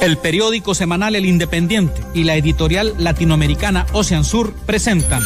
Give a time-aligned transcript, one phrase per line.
[0.00, 5.22] El periódico semanal El Independiente y la editorial latinoamericana Ocean Sur presentan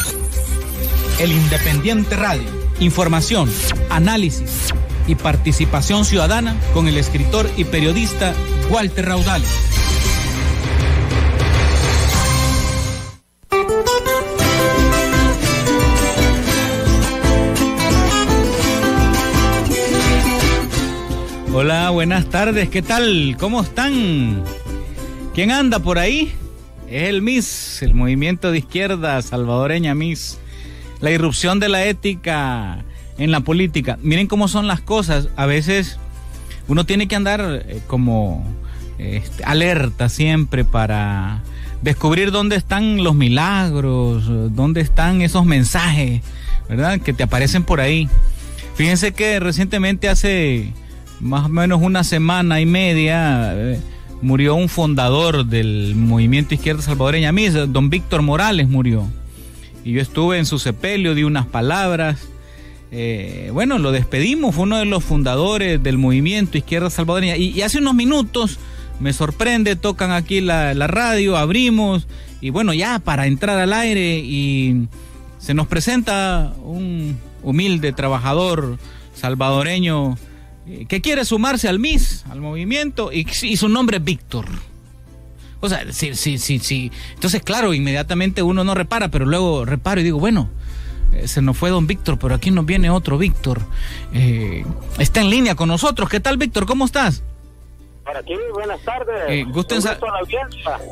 [1.19, 2.49] El Independiente Radio.
[2.79, 3.51] Información,
[3.89, 4.73] análisis
[5.07, 8.33] y participación ciudadana con el escritor y periodista
[8.69, 9.43] Walter Raudal.
[21.53, 23.35] Hola, buenas tardes, ¿qué tal?
[23.37, 24.43] ¿Cómo están?
[25.33, 26.33] ¿Quién anda por ahí?
[26.89, 30.37] Es el MIS, el movimiento de izquierda salvadoreña MIS.
[30.99, 32.83] La irrupción de la ética
[33.17, 33.97] en la política.
[34.01, 35.29] Miren cómo son las cosas.
[35.37, 35.99] A veces
[36.67, 38.45] uno tiene que andar eh, como
[38.97, 41.41] este, alerta siempre para
[41.81, 46.21] descubrir dónde están los milagros, dónde están esos mensajes,
[46.69, 46.99] ¿verdad?
[46.99, 48.09] Que te aparecen por ahí.
[48.75, 50.73] Fíjense que recientemente hace
[51.19, 53.79] más o menos una semana y media, eh,
[54.21, 59.07] murió un fundador del movimiento izquierda salvadoreña, mí, don Víctor Morales murió.
[59.83, 62.27] Y yo estuve en su sepelio, di unas palabras.
[62.91, 67.37] Eh, bueno, lo despedimos, fue uno de los fundadores del movimiento izquierda salvadoreña.
[67.37, 68.59] Y, hace unos minutos
[68.99, 72.07] me sorprende, tocan aquí la, la radio, abrimos.
[72.41, 74.87] Y bueno, ya para entrar al aire y
[75.39, 78.77] se nos presenta un humilde trabajador
[79.15, 80.17] salvadoreño
[80.67, 83.25] eh, que quiere sumarse al MIS, al movimiento, y,
[83.57, 84.45] su nombre es Víctor.
[85.59, 86.91] O sea, sí, sí, sí, sí.
[87.13, 90.49] Entonces, claro, inmediatamente uno no repara, pero luego reparo y digo, bueno,
[91.13, 93.61] eh, se nos fue don Víctor, pero aquí nos viene otro Víctor.
[94.13, 94.65] Eh,
[94.97, 96.09] está en línea con nosotros.
[96.09, 96.65] ¿Qué tal, Víctor?
[96.65, 97.23] ¿Cómo estás?
[98.03, 99.45] Para aquí, buenas tardes.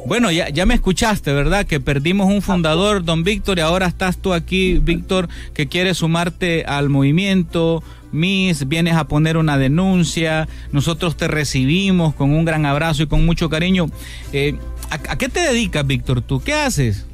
[0.05, 1.65] bueno, ya, ya me escuchaste, ¿verdad?
[1.65, 6.65] Que perdimos un fundador, don Víctor, y ahora estás tú aquí, Víctor, que quiere sumarte
[6.65, 13.03] al movimiento, Miss, vienes a poner una denuncia, nosotros te recibimos con un gran abrazo
[13.03, 13.87] y con mucho cariño.
[14.33, 14.57] Eh,
[14.89, 16.21] ¿a, qué te dedicas, Víctor?
[16.21, 17.05] ¿Tú qué haces?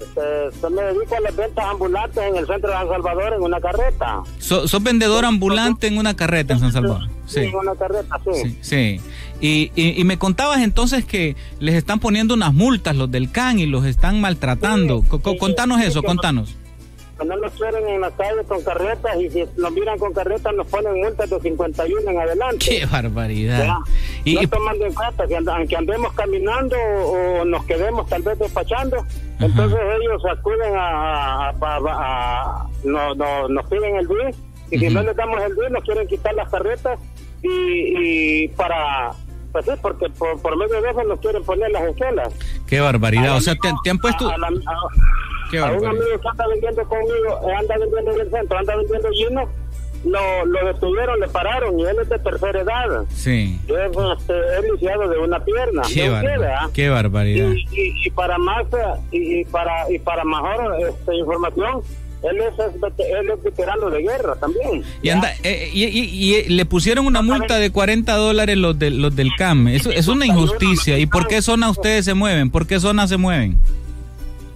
[0.00, 3.60] Este, me dedico a las ventas ambulantes en el centro de San Salvador en una
[3.60, 4.22] carreta.
[4.38, 7.08] ¿Sos vendedor ambulante en una carreta en San Salvador?
[7.26, 8.58] Sí, en una carreta, sí.
[8.60, 9.00] Sí,
[9.40, 13.66] Y, y, me contabas entonces que les están poniendo unas multas los del CAN y
[13.66, 15.02] los están maltratando.
[15.38, 16.56] contanos eso, contanos
[17.24, 20.66] no nos quieren en la calle con carretas y si nos miran con carretas nos
[20.66, 22.58] ponen multas de 51 en adelante.
[22.58, 23.76] ¡Qué barbaridad!
[24.24, 29.04] Y, no tomando en cuenta que aunque andemos caminando o nos quedemos tal vez despachando,
[29.40, 34.36] entonces ellos acuden a, a, no, no, nos piden el BIS
[34.70, 36.98] y si no les damos el BIS nos quieren quitar las carretas
[37.42, 39.12] y, para
[39.52, 42.32] pues sí, porque por, medio de eso nos quieren poner las escuelas.
[42.66, 43.36] Qué barbaridad.
[43.36, 44.38] o sea, te, han puesto a
[45.58, 49.48] un amigo que anda vendiendo conmigo, eh, anda vendiendo en el centro, anda vendiendo lleno,
[50.04, 53.04] lo, lo detuvieron, le pararon y él es de tercera edad.
[53.14, 53.60] Sí.
[53.68, 55.82] Es, este, es lisiado de una pierna.
[55.92, 57.52] Qué, barbaridad.
[57.72, 58.66] Y, para más
[59.10, 61.82] y, para y para mejor este, información,
[62.22, 64.82] él es, él es veterano de guerra también.
[65.02, 69.14] Y, anda, eh, y, y, le pusieron una multa de 40 dólares los, de, los
[69.14, 69.68] del CAM.
[69.68, 70.98] Eso es una injusticia.
[70.98, 72.50] ¿Y por qué zona ustedes se mueven?
[72.50, 73.58] ¿Por qué zona se mueven?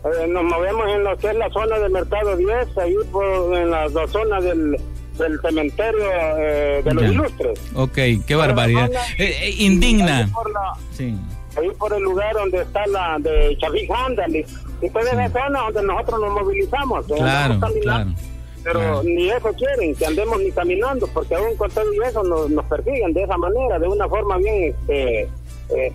[0.06, 3.70] Eh, nos movemos en lo que es la zona del Mercado 10, ahí por, en
[3.70, 4.76] la, zona del,
[5.18, 6.04] del cementerio
[6.38, 7.60] eh, de los ilustres.
[7.74, 8.90] Ok, qué barbaridad.
[9.18, 10.18] Eh, indigna.
[10.18, 10.52] Ahí por,
[10.92, 11.14] sí.
[11.56, 14.46] ahí por, el lugar donde está la de Chavis Handel.
[14.82, 17.06] Y toda esa zona donde nosotros nos movilizamos.
[17.06, 18.10] Claro, claro.
[18.62, 22.64] Pero ni eso quieren, que andemos ni caminando, porque aún con todo eso nos, nos
[22.64, 25.28] persiguen de esa manera, de una forma bien este,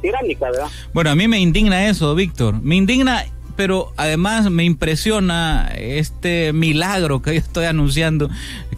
[0.01, 0.67] tiránica, ¿verdad?
[0.93, 2.61] Bueno, a mí me indigna eso, Víctor.
[2.61, 3.25] Me indigna
[3.55, 8.29] pero además me impresiona este milagro que yo estoy anunciando,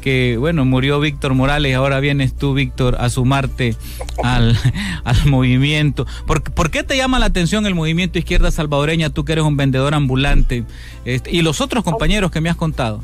[0.02, 3.76] que bueno, murió Víctor Morales y ahora vienes tú, Víctor, a sumarte
[4.24, 4.58] al,
[5.04, 6.06] al movimiento.
[6.28, 9.58] ¿Por, ¿Por, qué te llama la atención el movimiento izquierda salvadoreña, tú que eres un
[9.58, 10.66] vendedor ambulante,
[11.06, 13.02] este, y los otros compañeros que me has contado?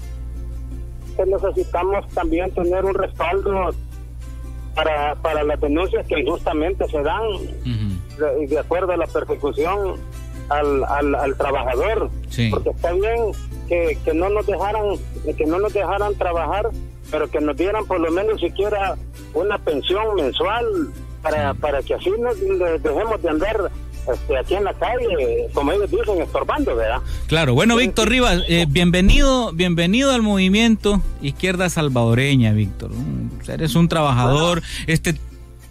[1.26, 3.72] necesitamos también tener un respaldo
[4.76, 7.28] para, para las denuncias que injustamente se dan,
[8.48, 9.96] de acuerdo a la persecución
[10.50, 12.10] al, al, al trabajador.
[12.52, 13.32] Porque está bien
[13.68, 14.84] que, que no nos dejaran,
[15.38, 16.70] que no nos dejaran trabajar,
[17.12, 18.96] pero que nos dieran por lo menos siquiera
[19.34, 20.66] una pensión mensual
[21.22, 22.40] para, para que así nos
[22.82, 23.72] dejemos de andar
[24.12, 27.00] este, aquí en la calle, como ellos dicen, estorbando, ¿verdad?
[27.28, 32.92] Claro, bueno, Víctor Rivas, eh, bienvenido, bienvenido al movimiento Izquierda Salvadoreña, Víctor.
[33.48, 35.16] eres un trabajador, este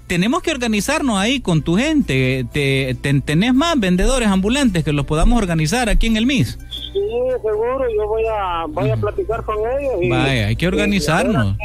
[0.09, 2.45] tenemos que organizarnos ahí con tu gente.
[2.53, 6.59] Te, ¿Tenés más vendedores ambulantes que los podamos organizar aquí en el MIS?
[6.71, 7.01] Sí,
[7.43, 10.11] seguro, yo voy a, voy a platicar con ellos.
[10.11, 11.57] Vaya, hay que organizarnos.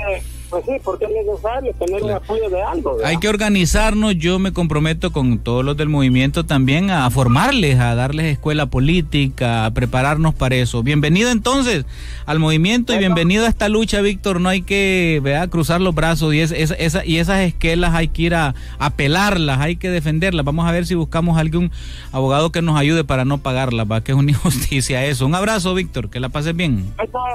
[0.54, 2.98] Pues sí, porque es necesario tener un apoyo de algo.
[3.04, 7.96] Hay que organizarnos, yo me comprometo con todos los del movimiento también a formarles, a
[7.96, 10.84] darles escuela política, a prepararnos para eso.
[10.84, 11.86] Bienvenido entonces
[12.28, 14.40] al movimiento y bienvenido a esta lucha, Víctor.
[14.40, 18.54] No hay que cruzar los brazos y, esa, y esas esquelas hay que ir a,
[18.78, 20.46] apelarlas, hay que defenderlas.
[20.46, 21.72] Vamos a ver si buscamos algún
[22.12, 25.26] abogado que nos ayude para no pagarlas, va que es una injusticia eso.
[25.26, 26.94] Un abrazo, Víctor, que la pases bien.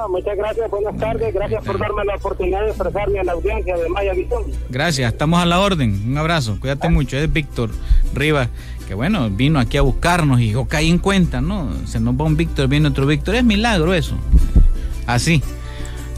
[0.09, 3.89] Muchas gracias, buenas tardes, gracias por darme la oportunidad de expresar a la audiencia de
[3.89, 4.43] Maya Visión.
[4.69, 6.03] Gracias, estamos a la orden.
[6.07, 7.17] Un abrazo, cuídate mucho.
[7.17, 7.71] Es Víctor
[8.15, 8.49] Rivas,
[8.87, 11.71] que bueno, vino aquí a buscarnos y yo caí en cuenta, ¿no?
[11.87, 13.37] Se nos va un Víctor, viene otro Víctor.
[13.37, 14.17] Es milagro eso.
[15.07, 15.43] Así.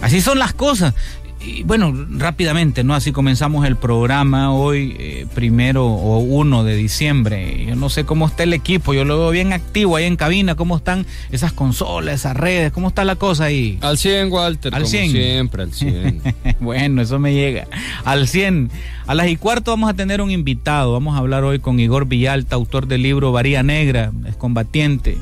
[0.02, 0.94] Así son las cosas
[1.42, 2.94] y bueno, rápidamente, ¿no?
[2.94, 7.64] Así comenzamos el programa hoy, eh, primero o uno de diciembre.
[7.66, 10.54] Yo no sé cómo está el equipo, yo lo veo bien activo ahí en cabina,
[10.54, 13.78] cómo están esas consolas, esas redes, cómo está la cosa ahí.
[13.81, 15.10] Al 100, Walter, al como 100.
[15.10, 16.22] siempre, al 100.
[16.60, 17.66] bueno, eso me llega.
[18.04, 18.70] Al 100.
[19.06, 20.92] A las y cuarto vamos a tener un invitado.
[20.92, 25.19] Vamos a hablar hoy con Igor Villalta, autor del libro Varía Negra, es combatiente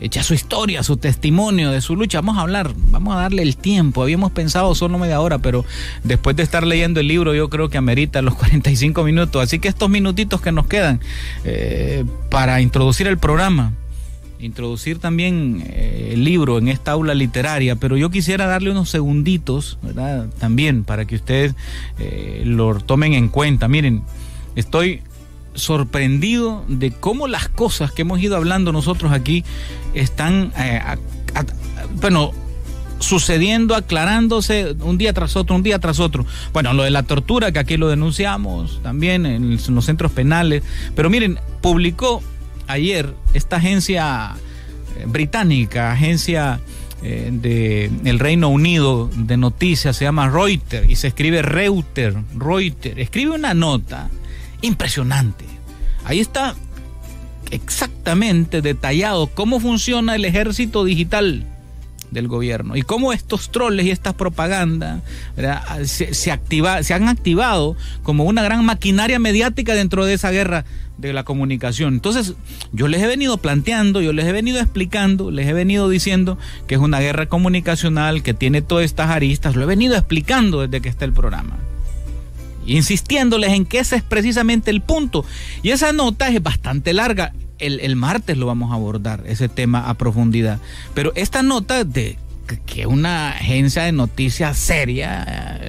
[0.00, 2.20] echa su historia, su testimonio de su lucha.
[2.20, 4.02] Vamos a hablar, vamos a darle el tiempo.
[4.02, 5.64] Habíamos pensado solo media hora, pero
[6.02, 9.42] después de estar leyendo el libro, yo creo que amerita los 45 minutos.
[9.42, 11.00] Así que estos minutitos que nos quedan
[11.44, 13.72] eh, para introducir el programa,
[14.40, 19.78] introducir también eh, el libro en esta aula literaria, pero yo quisiera darle unos segunditos,
[19.82, 20.26] ¿verdad?
[20.38, 21.54] También para que ustedes
[21.98, 23.68] eh, lo tomen en cuenta.
[23.68, 24.02] Miren,
[24.56, 25.02] estoy
[25.54, 29.44] sorprendido de cómo las cosas que hemos ido hablando nosotros aquí
[29.94, 30.80] están, eh,
[32.00, 32.32] bueno,
[32.98, 36.26] sucediendo, aclarándose un día tras otro, un día tras otro.
[36.52, 40.62] Bueno, lo de la tortura, que aquí lo denunciamos también en, los centros penales.
[40.94, 42.22] Pero miren, publicó
[42.66, 44.32] ayer esta agencia
[44.96, 46.60] eh, británica, agencia
[47.02, 52.98] eh, de el Reino Unido de noticias, se llama Reuters y se escribe Reuter, Reuters,
[52.98, 54.08] escribe una nota
[54.64, 55.44] impresionante.
[56.04, 56.54] Ahí está
[57.50, 61.46] exactamente detallado cómo funciona el ejército digital
[62.10, 65.02] del gobierno y cómo estos troles y estas propagandas
[65.84, 66.38] se, se,
[66.82, 70.64] se han activado como una gran maquinaria mediática dentro de esa guerra
[70.96, 71.94] de la comunicación.
[71.94, 72.34] Entonces,
[72.72, 76.38] yo les he venido planteando, yo les he venido explicando, les he venido diciendo
[76.68, 80.80] que es una guerra comunicacional, que tiene todas estas aristas, lo he venido explicando desde
[80.80, 81.63] que está el programa
[82.66, 85.24] insistiéndoles en que ese es precisamente el punto.
[85.62, 87.32] Y esa nota es bastante larga.
[87.58, 90.58] El, martes lo vamos a abordar, ese tema a profundidad.
[90.92, 92.18] Pero esta nota de
[92.66, 95.60] que una agencia de noticias seria,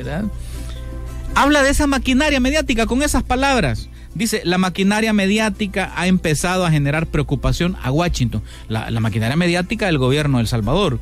[1.35, 3.89] Habla de esa maquinaria mediática con esas palabras.
[4.15, 9.97] Dice, la maquinaria mediática ha empezado a generar preocupación a Washington, la, maquinaria mediática del
[9.97, 11.01] gobierno de El Salvador.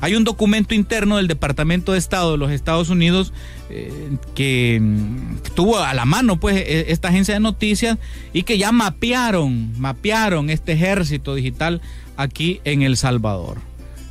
[0.00, 3.34] Hay un documento interno del Departamento de Estado de los Estados Unidos
[3.68, 7.98] eh, que mm, tuvo a la mano pues e, esta agencia de noticias
[8.32, 11.82] y que ya mapearon, mapearon este ejército digital
[12.16, 13.58] aquí en El Salvador.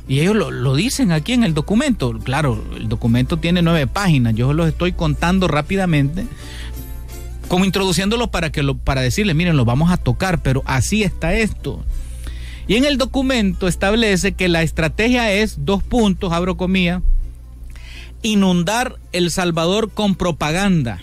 [0.06, 2.16] Y ellos lo, lo, dicen aquí en el documento.
[2.22, 4.34] Claro, el documento tiene nueve páginas.
[4.34, 6.26] Yo los estoy contando rápidamente
[7.48, 11.34] como introduciéndolo para que lo, para decirle, miren, lo vamos a tocar, pero así está
[11.34, 11.84] esto.
[12.66, 17.02] Y en el documento establece que la estrategia es dos puntos, abro comillas,
[18.22, 21.00] inundar El Salvador con propaganda,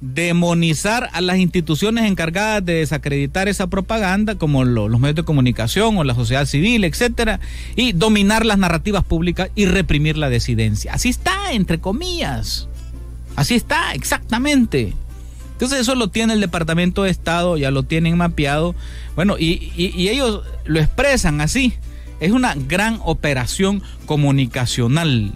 [0.00, 6.04] demonizar a las instituciones encargadas de desacreditar esa propaganda, como los medios de comunicación o
[6.04, 7.38] la sociedad civil, etcétera,
[7.76, 10.92] y dominar las narrativas públicas y reprimir la desidencia.
[10.92, 12.68] Así está, entre comillas.
[13.36, 14.94] Así está, exactamente.
[15.56, 18.74] Entonces eso lo tiene el Departamento de Estado, ya lo tienen mapeado.
[19.14, 21.72] Bueno, y, ellos lo expresan así.
[22.20, 25.32] Es una gran operación comunicacional.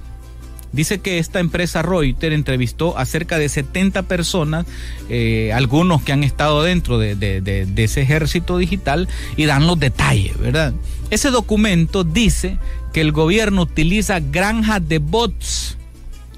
[0.73, 4.67] Dice que esta empresa Reuters entrevistó a cerca de 70 personas,
[5.09, 9.09] eh, algunos que han estado dentro de, de, ese ejército digital,
[9.39, 10.75] y dan los detalles, ¿verdad?
[11.09, 12.59] Ese documento dice
[12.93, 15.79] que el gobierno utiliza granjas de bots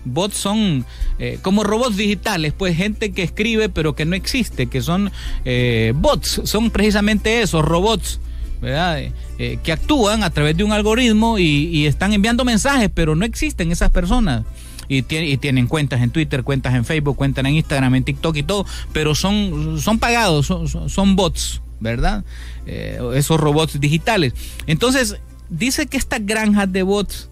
[0.04, 0.84] bots son
[1.18, 5.10] eh, como robots digitales, pues gente que escribe pero que no existe, que son
[5.44, 8.20] eh, bots, son precisamente esos robots.
[8.60, 9.00] ¿verdad?
[9.38, 13.72] Eh, que actúan a través de un algoritmo y, están enviando mensajes, pero no existen
[13.72, 14.44] esas personas.
[14.86, 18.64] Y, tienen cuentas en Twitter, cuentas en Facebook, cuentas en Instagram, en TikTok y todo,
[18.92, 22.22] pero son, son pagados, son, son bots, ¿verdad?
[22.64, 24.32] esos robots digitales.
[24.68, 25.16] Entonces,
[25.48, 27.30] dice que estas granjas de bots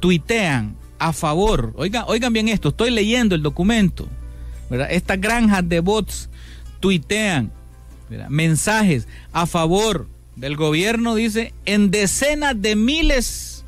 [0.00, 4.08] tuitean a favor, oigan, oigan bien esto, estoy leyendo el documento,
[4.70, 4.88] ¿verdad?
[4.90, 6.28] Estas granjas de bots
[6.80, 7.52] tuitean
[8.28, 13.64] mensajes a favor del gobierno, dice, en decenas de miles,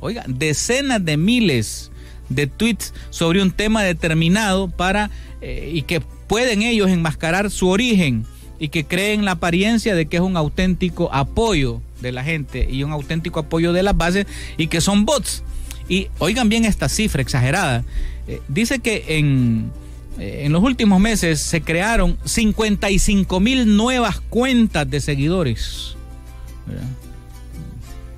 [0.00, 1.90] oigan, decenas de miles
[2.28, 5.10] de tweets sobre un tema determinado para
[5.40, 8.24] eh, y que pueden ellos enmascarar su origen
[8.58, 12.82] y que creen la apariencia de que es un auténtico apoyo de la gente y
[12.82, 15.42] un auténtico apoyo de las bases y que son bots.
[15.88, 17.84] Y oigan bien esta cifra exagerada.
[18.26, 19.70] Eh, dice que en,
[20.18, 25.96] eh, en los últimos meses se crearon 55 mil nuevas cuentas de seguidores.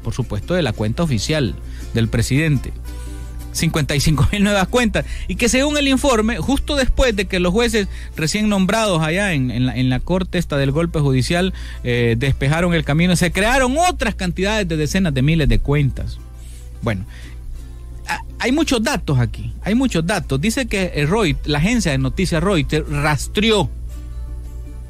[0.02, 1.54] Por supuesto, de la cuenta oficial
[1.94, 2.72] del presidente.
[3.52, 5.04] 55 mil nuevas cuentas.
[5.26, 9.90] Y que según el informe, justo después de que los jueces recién nombrados allá en,
[9.90, 14.76] la, corte esta del golpe judicial eh, despejaron el camino, se crearon otras cantidades de
[14.76, 16.18] decenas de miles de cuentas.
[16.82, 17.04] Bueno,
[18.38, 20.40] hay muchos datos aquí, hay muchos datos.
[20.40, 23.70] Dice que Reuters, la agencia de noticias Reuters rastreó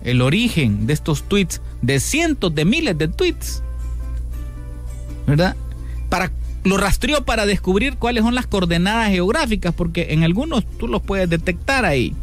[0.04, 3.62] el origen de estos tweets, de cientos de miles de tweets,
[5.26, 5.56] ¿verdad?
[6.08, 6.30] Para
[6.64, 11.28] lo rastreó para descubrir cuáles son las coordenadas geográficas, porque en algunos tú los puedes
[11.30, 12.14] detectar ahí,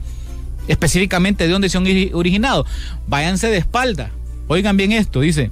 [0.68, 2.66] específicamente de dónde se han originado.
[3.08, 4.12] Váyanse de espalda.
[4.48, 5.52] Oigan bien esto, dice.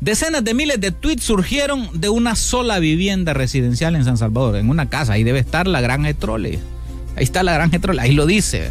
[0.00, 4.68] Decenas de miles de tweets surgieron de una sola vivienda residencial en San Salvador, en
[4.68, 5.14] una casa.
[5.14, 6.58] Ahí debe estar la Gran Trole.
[7.16, 8.68] Ahí está la Gran Trole, ahí lo dice.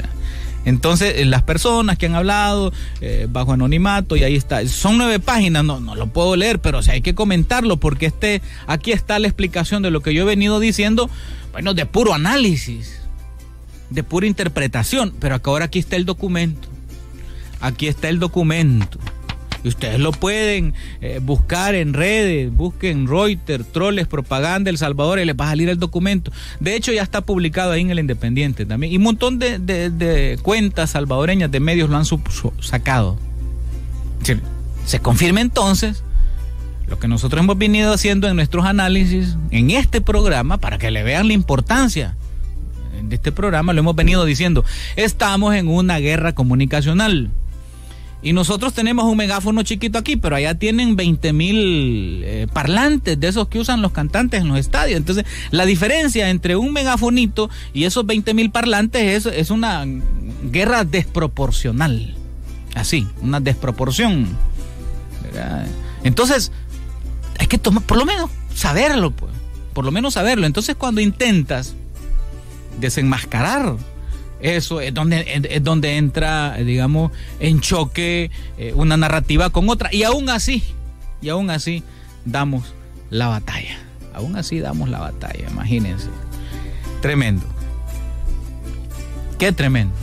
[0.65, 5.20] Entonces, eh, las personas que han hablado eh, bajo anonimato, y ahí está, son nueve
[5.20, 9.20] páginas, no, no lo puedo leer, pero si hay que comentarlo porque este, aquí está
[9.20, 11.10] la explicación de lo que yo he venido diciendo,
[11.51, 13.00] bueno, de puro análisis,
[13.91, 16.67] de pura interpretación, pero ahora aquí está el documento,
[17.62, 19.00] aquí está el documento.
[19.65, 25.25] Y ustedes lo pueden eh, buscar en redes, busquen Reuters, Troles, Propaganda, El Salvador, y
[25.25, 26.31] les va a salir el documento.
[26.60, 28.93] De hecho, ya está publicado ahí en el Independiente también.
[28.93, 32.05] Y un montón de, cuentas salvadoreñas de medios lo han
[32.60, 33.17] sacado.
[34.86, 36.03] Se confirma entonces
[36.88, 41.01] lo que nosotros hemos venido haciendo en nuestros análisis en este programa para que le
[41.01, 42.15] vean la importancia
[43.01, 44.63] de este programa, lo hemos venido diciendo,
[44.95, 47.31] estamos en una guerra comunicacional.
[48.25, 53.27] Y nosotros tenemos un megáfono chiquito aquí, pero allá tienen 20 mil eh, parlantes de
[53.27, 54.98] esos que usan los cantantes en los estadios.
[54.98, 59.86] Entonces, la diferencia entre un megafonito y esos 20 mil parlantes es, es una
[60.51, 62.15] guerra desproporcional.
[62.74, 64.27] Así, una desproporción.
[66.03, 66.51] Entonces,
[67.38, 69.32] hay que tomar, por lo menos, saberlo, pues.
[69.74, 70.48] Por lo menos saberlo.
[70.48, 71.75] Entonces, cuando intentas
[72.79, 73.75] desenmascarar
[74.45, 79.89] eso es donde, es donde entra, digamos, en choque eh, una narrativa con otra.
[79.91, 80.63] Y aún así,
[81.21, 81.83] y aún así,
[82.25, 82.73] damos
[83.09, 83.77] la batalla.
[84.13, 86.09] Aún así damos la batalla, imagínense.
[87.01, 87.45] Tremendo.
[89.39, 89.95] Qué tremendo.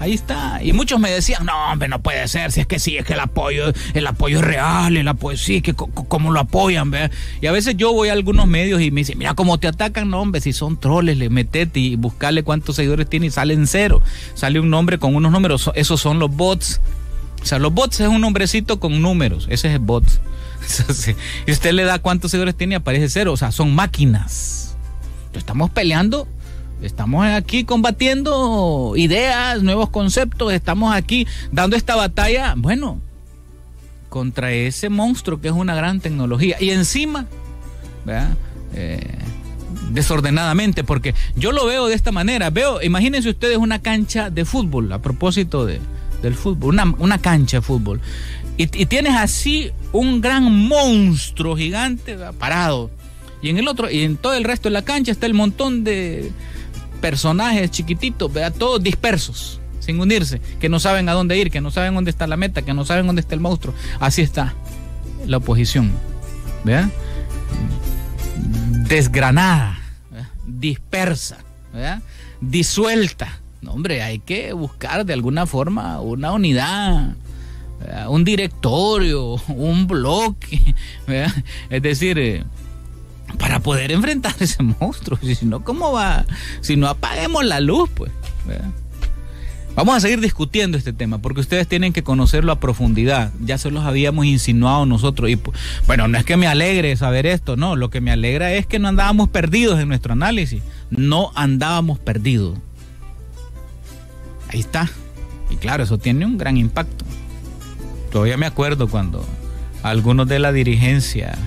[0.00, 0.60] Ahí está.
[0.62, 2.50] Y muchos me decían, no, hombre, no puede ser.
[2.52, 5.60] Si es que sí, es que el apoyo, el apoyo es real, el apoyo, sí,
[5.60, 7.10] que como lo apoyan, ¿ve?
[7.42, 10.08] Y a veces yo voy a algunos medios y me dicen, mira cómo te atacan,
[10.08, 14.00] no, hombre, si son troles, le metete y buscarle cuántos seguidores tiene y salen cero.
[14.32, 15.70] Sale un nombre con unos números.
[15.74, 16.80] Esos son los bots.
[17.42, 19.48] O sea, los bots es un nombrecito con números.
[19.50, 20.04] Ese es el bot.
[21.46, 23.34] y usted le da cuántos seguidores tiene y aparece cero.
[23.34, 24.76] O sea, son máquinas.
[25.34, 26.26] Estamos peleando
[26.82, 33.00] Estamos aquí combatiendo ideas, nuevos conceptos, estamos aquí dando esta batalla, bueno,
[34.08, 36.56] contra ese monstruo que es una gran tecnología.
[36.58, 37.26] Y encima,
[38.74, 39.18] eh,
[39.90, 42.50] desordenadamente, porque yo lo veo de esta manera.
[42.50, 45.80] Veo, imagínense ustedes una cancha de fútbol, a propósito de,
[46.22, 48.00] del fútbol, una, una cancha de fútbol.
[48.56, 52.90] Y, tienes así un gran monstruo gigante parado.
[53.40, 55.82] Y en el otro, y en todo el resto de la cancha está el montón
[55.82, 56.30] de,
[57.00, 61.70] personajes chiquititos, vea, todos dispersos, sin unirse, que no saben a dónde ir, que no
[61.70, 63.74] saben dónde está la meta, que no saben dónde está el monstruo.
[63.98, 64.54] Así está
[65.26, 65.90] la oposición,
[66.64, 66.90] vea,
[68.88, 69.78] desgranada,
[70.46, 71.38] dispersa,
[72.40, 73.40] disuelta.
[73.62, 77.14] No, hombre, hay que buscar de alguna forma una unidad,
[78.08, 80.74] un directorio, un bloque,
[81.70, 82.44] es decir, eh,
[83.38, 85.18] para poder enfrentar ese monstruo.
[85.22, 86.24] Si no, ¿cómo va?
[86.60, 88.10] Si no apaguemos la luz, pues.
[89.76, 93.32] Vamos a seguir discutiendo este tema porque ustedes tienen que conocerlo a profundidad.
[93.40, 95.30] Ya se los habíamos insinuado nosotros.
[95.30, 97.76] Y pues, bueno, no es que me alegre saber esto, no.
[97.76, 100.62] Lo que me alegra es que no andábamos perdidos en nuestro análisis.
[100.90, 102.58] No andábamos perdidos.
[104.48, 104.90] Ahí está.
[105.50, 107.04] Y claro, eso tiene un gran impacto.
[108.10, 109.24] Todavía me acuerdo cuando
[109.82, 111.38] algunos de la dirigencia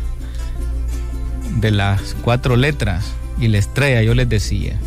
[1.56, 3.06] de las cuatro letras
[3.40, 4.80] y la estrella, yo les decía,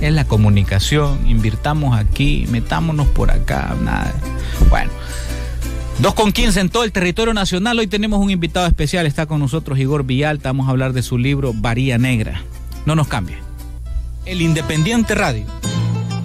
[0.00, 4.12] es la comunicación, invirtamos aquí, metámonos por acá, nada.
[4.68, 4.90] Bueno,
[6.00, 9.40] 2 con 15 en todo el territorio nacional, hoy tenemos un invitado especial, está con
[9.40, 12.42] nosotros Igor Villalta, vamos a hablar de su libro Varía Negra.
[12.86, 13.38] no nos cambie.
[14.26, 15.44] El Independiente Radio,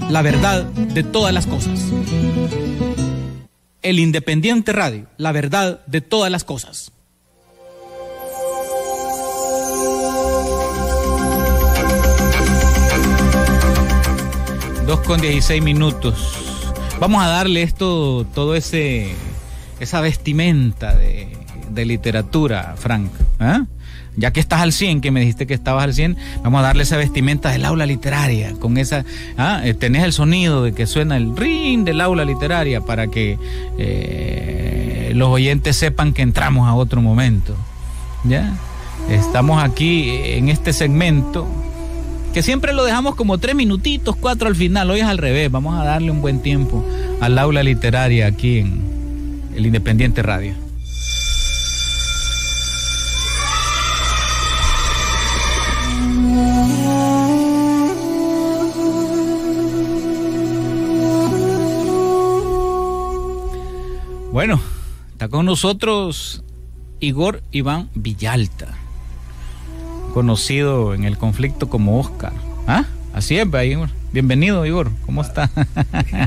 [0.09, 1.79] la verdad de todas las cosas.
[3.81, 6.91] El Independiente Radio, la verdad de todas las cosas.
[14.89, 16.15] Dos con dieciséis minutos.
[16.99, 19.13] Vamos a darle esto, todo ese,
[19.79, 21.27] esa vestimenta de,
[21.69, 23.11] de literatura, Frank.
[23.39, 23.65] ¿eh?
[24.15, 26.81] Ya que estás al 100, que me dijiste que estabas al 100, vamos a darle
[26.81, 29.05] esa vestimenta del aula literaria, con esa,
[29.37, 29.61] ¿ah?
[29.63, 33.37] Eh, tenés el sonido de que suena el ring del aula literaria para que
[33.77, 37.55] eh, los oyentes sepan que entramos a otro momento.
[38.23, 38.57] ¿Ya?
[39.07, 41.47] Estamos aquí en este segmento
[42.33, 44.89] que siempre lo dejamos como tres minutitos, cuatro al final.
[44.89, 45.51] Hoy es al revés.
[45.51, 46.85] Vamos a darle un buen tiempo
[47.21, 50.53] al aula literaria aquí en el Independiente Radio.
[64.31, 64.61] Bueno,
[65.11, 66.43] está con nosotros
[67.01, 68.78] Igor Iván Villalta,
[70.09, 72.33] conocido en el conflicto como Oscar.
[72.67, 72.85] ¿Ah?
[73.13, 73.89] Así es, Igor.
[74.11, 74.91] Bienvenido, Igor.
[75.05, 75.49] ¿Cómo está?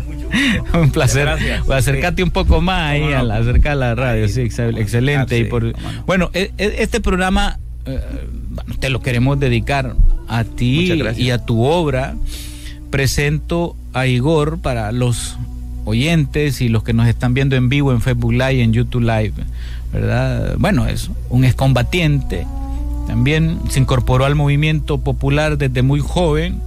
[0.75, 1.29] un placer.
[1.71, 4.29] Acércate un poco más ahí, a la, acerca a la radio.
[4.29, 5.39] Sí, excelente.
[5.39, 5.73] y por,
[6.07, 8.01] bueno, e, e, este programa eh,
[8.79, 9.97] te lo queremos dedicar
[10.29, 12.15] a ti y a tu obra.
[12.91, 15.37] Presento a Igor para los
[15.85, 19.03] oyentes y los que nos están viendo en vivo en Facebook Live y en YouTube
[19.03, 19.33] Live,
[19.93, 20.57] ¿verdad?
[20.59, 22.47] Bueno, es un excombatiente,
[23.07, 26.61] también se incorporó al movimiento popular desde muy joven,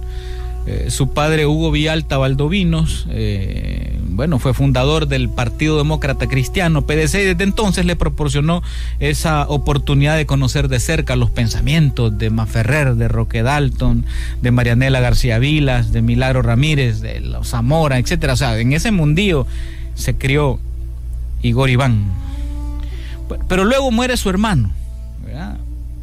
[0.66, 7.20] eh, su padre Hugo Villalta Valdovinos, eh, bueno, fue fundador del Partido Demócrata Cristiano, PDC,
[7.20, 8.64] y desde entonces le proporcionó
[8.98, 14.06] esa oportunidad de conocer de cerca los pensamientos de Maferrer, de Roque Dalton,
[14.42, 18.32] de Marianela García Vilas, de Milagro Ramírez, de los Zamora, etcétera.
[18.32, 19.46] O sea, en ese mundío
[19.94, 20.58] se crió
[21.42, 22.10] Igor Iván.
[23.48, 24.72] Pero luego muere su hermano,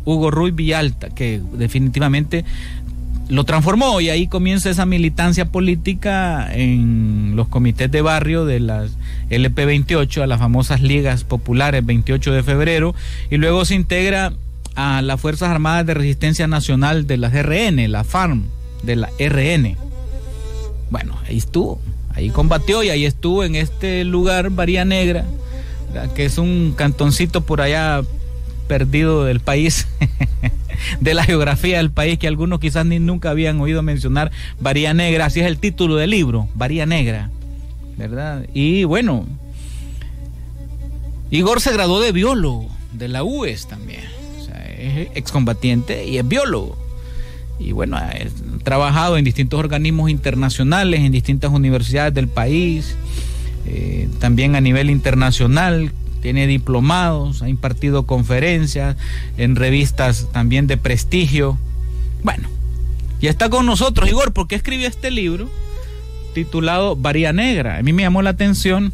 [0.06, 2.46] Hugo Ruiz Villalta, que definitivamente
[3.30, 8.92] lo transformó y ahí comienza esa militancia política en los comités de barrio de las
[9.30, 12.94] LP28, a las famosas ligas populares 28 de febrero,
[13.32, 14.34] y luego se integra
[14.76, 18.44] a las Fuerzas Armadas de Resistencia Nacional de las RN, la FARM
[18.84, 19.78] de la RN.
[20.90, 21.80] Bueno, ahí estuvo,
[22.14, 25.26] ahí combatió y ahí estuvo en este lugar, Varía Negra,
[26.16, 28.02] que es un cantoncito por allá
[28.68, 29.88] perdido del país.
[31.00, 35.26] de la geografía del país que algunos quizás ni nunca habían oído mencionar, Varía Negra,
[35.26, 37.30] así es el título del libro, Varía Negra,
[37.98, 38.46] ¿verdad?
[38.54, 39.26] Y bueno,
[41.32, 44.04] Igor se graduó de biólogo, de la UES también,
[44.40, 46.78] o sea, es excombatiente y es biólogo.
[47.60, 48.12] Y bueno, ha
[48.64, 52.96] trabajado en distintos organismos internacionales, en distintas universidades del país,
[53.66, 55.92] eh, también a nivel internacional,
[56.24, 58.96] tiene diplomados, ha impartido conferencias
[59.38, 61.58] en revistas también de prestigio.
[62.24, 62.48] Bueno,
[63.20, 65.50] y está con nosotros, Igor, ¿por qué escribió este libro
[66.34, 67.76] titulado Varía Negra?
[67.78, 68.94] A mí me llamó la atención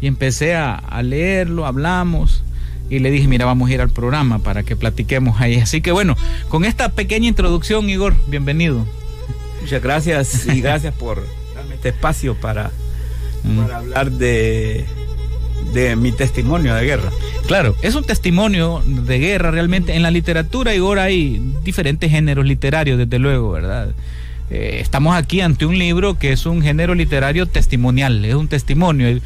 [0.00, 2.44] y empecé a, leerlo, hablamos
[2.88, 5.56] y le dije, mira, vamos a ir al programa para que platiquemos ahí.
[5.56, 6.16] Así que bueno,
[6.48, 8.86] con esta pequeña introducción, Igor, bienvenido.
[9.60, 12.70] Muchas gracias y gracias por darme este espacio para,
[13.56, 14.86] para hablar de
[15.72, 17.10] de mi testimonio de guerra.
[17.46, 19.94] Claro, es un testimonio de guerra realmente.
[19.94, 23.94] En la literatura, y ahora hay diferentes géneros literarios, desde luego, ¿verdad?
[24.50, 29.20] Eh, estamos aquí ante un libro que es un género literario testimonial, es un testimonio.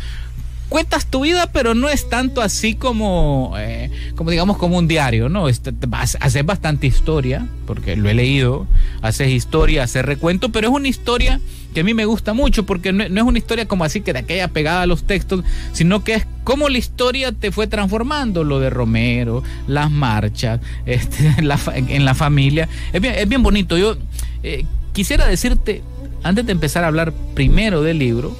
[0.74, 5.28] Cuentas tu vida, pero no es tanto así como, eh, como digamos, como un diario,
[5.28, 5.48] ¿no?
[5.48, 8.66] Este, haces bastante historia, porque lo he leído,
[9.00, 11.40] haces historia, haces recuento, pero es una historia
[11.74, 14.18] que a mí me gusta mucho porque no, es una historia como así que de
[14.18, 18.58] aquella pegada a los textos, sino que es cómo la historia te fue transformando, lo
[18.58, 22.68] de Romero, las marchas, este, en, la, familia.
[22.92, 23.78] Es bien, es bien bonito.
[23.78, 23.96] Yo
[24.42, 25.84] eh, quisiera decirte,
[26.24, 28.37] antes de empezar a hablar primero del libro,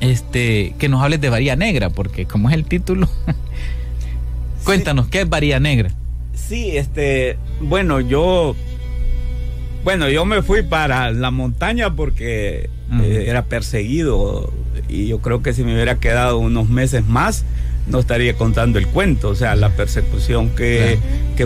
[0.00, 3.08] este, que nos hables de Varía Negra, porque como es el título,
[4.64, 5.90] cuéntanos, ¿qué es Varía Negra?
[6.34, 8.56] Sí, este, bueno, yo
[9.84, 12.68] bueno, yo me fui para la montaña porque
[13.02, 14.52] eh, era perseguido
[14.88, 17.44] y yo creo que si me hubiera quedado unos meses más
[17.86, 19.30] no estaría contando el cuento.
[19.30, 20.98] O sea, la persecución que,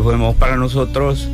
[0.03, 1.29] fuimos para nosotros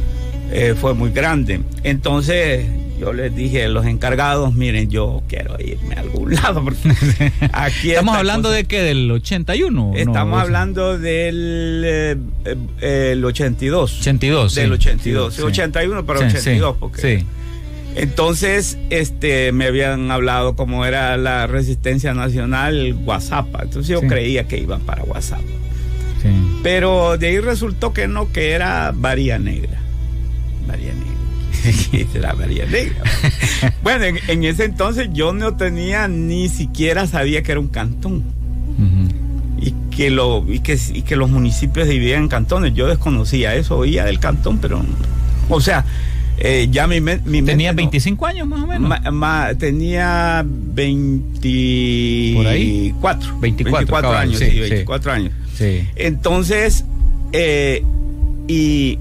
[0.52, 1.62] eh, fue muy grande.
[1.84, 2.66] Entonces
[3.00, 6.62] yo les dije a los encargados, miren, yo quiero irme a algún lado.
[6.62, 6.78] Porque
[7.52, 8.82] aquí ¿Estamos hablando de qué?
[8.82, 9.92] ¿Del 81?
[9.96, 12.16] Estamos hablando del eh,
[12.80, 14.00] eh, el 82.
[14.00, 14.54] 82.
[14.54, 15.38] Del 82.
[15.38, 16.76] 81 para 82.
[16.78, 17.26] Porque, sí.
[17.96, 23.46] Entonces, este, me habían hablado como era la resistencia nacional, WhatsApp.
[23.62, 25.40] Entonces yo creía que iba para WhatsApp.
[26.62, 29.78] Pero de ahí resultó que no, que era varía negra.
[30.68, 31.09] Varía negra.
[32.14, 33.02] era varía negra.
[33.82, 38.24] bueno, en, ese entonces yo no tenía ni siquiera sabía que era un cantón.
[39.60, 42.72] Y que, lo, y que, y que los municipios dividían en cantones.
[42.72, 44.82] Yo desconocía eso, oía del cantón, pero.
[45.50, 45.84] O sea,
[46.38, 48.90] eh, ya mi, mi ¿Tenía 25 años más o menos?
[49.58, 53.40] tenía 24.
[53.40, 55.34] 24, años, sí, 24 años.
[55.96, 56.86] Entonces,
[57.32, 57.84] eh,
[58.48, 58.98] y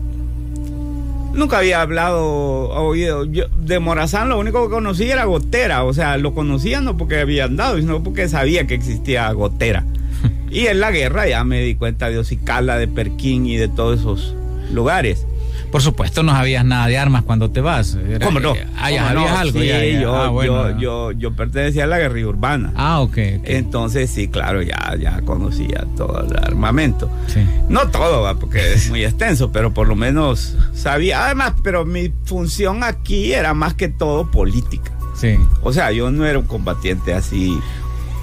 [1.40, 3.26] nunca había hablado, oído.
[3.26, 5.84] Yo, de Morazán lo único que conocía era Gotera.
[5.84, 9.86] O sea, lo conocía no porque había andado, sino porque sabía que existía Gotera.
[10.52, 14.02] y en la guerra ya me di cuenta de Ocicala, de Perquín y de todos
[14.02, 14.36] esos
[14.72, 15.26] lugares.
[15.72, 17.98] Por supuesto, no habías nada de armas cuando te vas.
[18.24, 18.54] ¿Cómo no?
[18.78, 19.60] Ah, ya algo.
[19.60, 19.68] Sí,
[20.02, 22.74] Yo, ah, yo, yo, pertenecía a la guerrilla urbana.
[22.76, 23.18] Ah, ok.
[23.44, 27.10] Entonces, sí, claro, ya, ya conocía todo el armamento.
[27.28, 27.42] Sí.
[27.68, 31.26] No todo, porque es muy extenso, pero por lo menos sabía.
[31.26, 34.92] Además, pero mi función aquí era más que todo política.
[35.16, 35.38] Sí.
[35.62, 37.60] O sea, yo no era un combatiente así.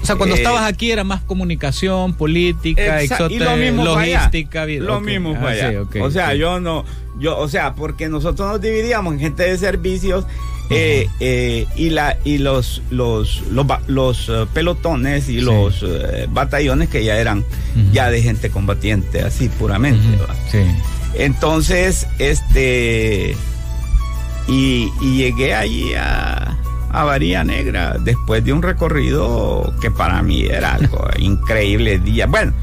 [0.07, 4.65] O sea, cuando eh, estabas aquí era más comunicación, política, y lo mismo logística.
[4.65, 5.83] Lo mismo ah, allá.
[6.01, 6.85] o sea, yo no,
[7.19, 10.25] yo, o sea, porque nosotros nos dividíamos en gente de servicios
[10.69, 15.85] eh, eh, y la y los los los, pelotones y los
[16.29, 17.43] batallones que ya eran
[17.93, 20.03] ya de gente combatiente así puramente
[20.51, 20.59] sí.
[21.15, 23.35] entonces este
[24.47, 26.57] y, llegué allí a
[26.91, 32.53] a Varía Negra después de un recorrido que para mí era algo increíble día bueno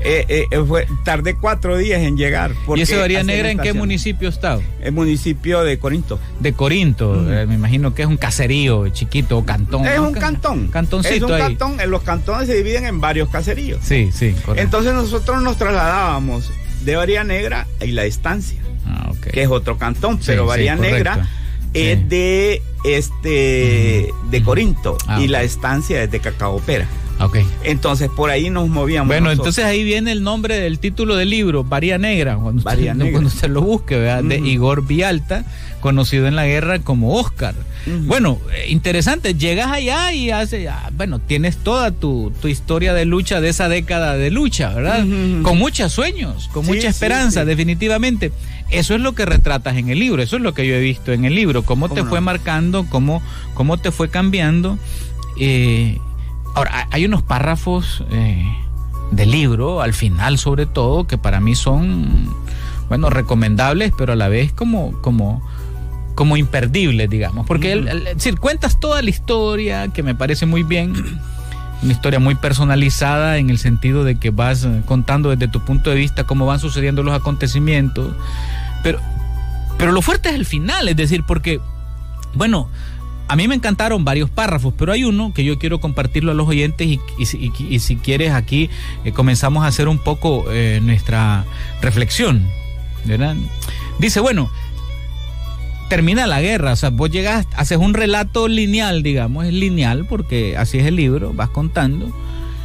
[0.00, 2.52] eh, eh, eh, fue, tardé cuatro días en llegar.
[2.76, 4.58] ¿Y ese Varía Negra en qué municipio está?
[4.80, 6.18] El municipio de Corinto.
[6.40, 9.86] De Corinto, me imagino que es un caserío chiquito, cantón.
[9.86, 10.68] Es un cantón.
[10.68, 11.14] Cantoncito.
[11.14, 13.80] Es un cantón, los cantones se dividen en varios caseríos.
[13.82, 14.34] Sí, sí.
[14.56, 20.20] Entonces nosotros nos trasladábamos de Varía Negra y la estancia, ah, que es otro cantón,
[20.24, 21.26] pero Varía Negra
[21.74, 26.86] es de este de Corinto ah, y la estancia es de Cacaopera.
[27.20, 27.46] Okay.
[27.62, 29.08] Entonces por ahí nos movíamos.
[29.08, 33.30] Bueno, entonces ahí viene el nombre del título del libro, Varía Negra, cuando, usted, cuando
[33.30, 35.44] se lo busque, de Igor Vialta,
[35.80, 37.54] conocido en la guerra como Oscar.
[37.86, 43.40] Bueno, eh, interesante, llegas allá y hace, ah, bueno, tienes toda tu, historia de lucha
[43.40, 45.04] de esa década de lucha, ¿verdad?
[45.42, 48.32] Con muchos sueños, con mucha esperanza, definitivamente.
[48.70, 51.12] Eso es lo que retratas en el libro, eso es lo que yo he visto
[51.12, 53.22] en el libro, cómo, te fue marcando, cómo,
[53.54, 54.78] cómo te fue cambiando.
[55.38, 55.98] Eh,
[56.54, 58.44] Ahora, hay unos párrafos eh,
[59.10, 62.32] del libro, al final sobre todo, que para mí son,
[62.88, 65.42] bueno, recomendables, pero a la vez como, como,
[66.14, 67.46] como imperdibles, digamos.
[67.46, 70.94] Porque, decir, cuentas toda la historia, que me parece muy bien,
[71.82, 75.96] una historia muy personalizada en el sentido de que vas contando desde tu punto de
[75.96, 78.14] vista cómo van sucediendo los acontecimientos,
[78.82, 79.00] pero,
[79.78, 81.60] pero lo fuerte es el final, es decir, porque,
[82.34, 82.68] bueno,
[83.26, 86.46] a mí me encantaron varios párrafos, pero hay uno que yo quiero compartirlo a los
[86.46, 86.86] oyentes
[87.18, 88.68] y, si quieres aquí
[89.04, 91.44] eh, comenzamos a hacer un poco eh, nuestra
[91.80, 92.46] reflexión.
[93.98, 94.50] Dice, bueno,
[95.88, 100.56] termina la guerra, o sea, vos llegas, haces un relato lineal, digamos, es lineal porque
[100.56, 102.12] así es el libro, vas contando.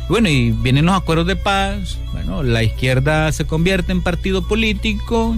[0.10, 5.36] Bueno, y vienen los acuerdos de paz, bueno, la izquierda se convierte en partido político,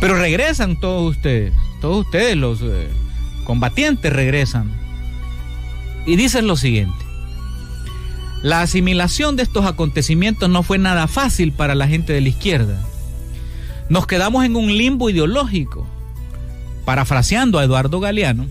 [0.00, 2.62] pero regresan todos ustedes, todos ustedes los...
[2.62, 2.88] Eh,
[3.50, 4.70] combatientes regresan.
[6.06, 7.04] Y dicen lo siguiente.
[8.42, 12.80] La asimilación de estos acontecimientos no fue nada fácil para la gente de la izquierda.
[13.88, 15.84] Nos quedamos en un limbo ideológico,
[16.90, 18.48] parafraseando a Eduardo Galeano,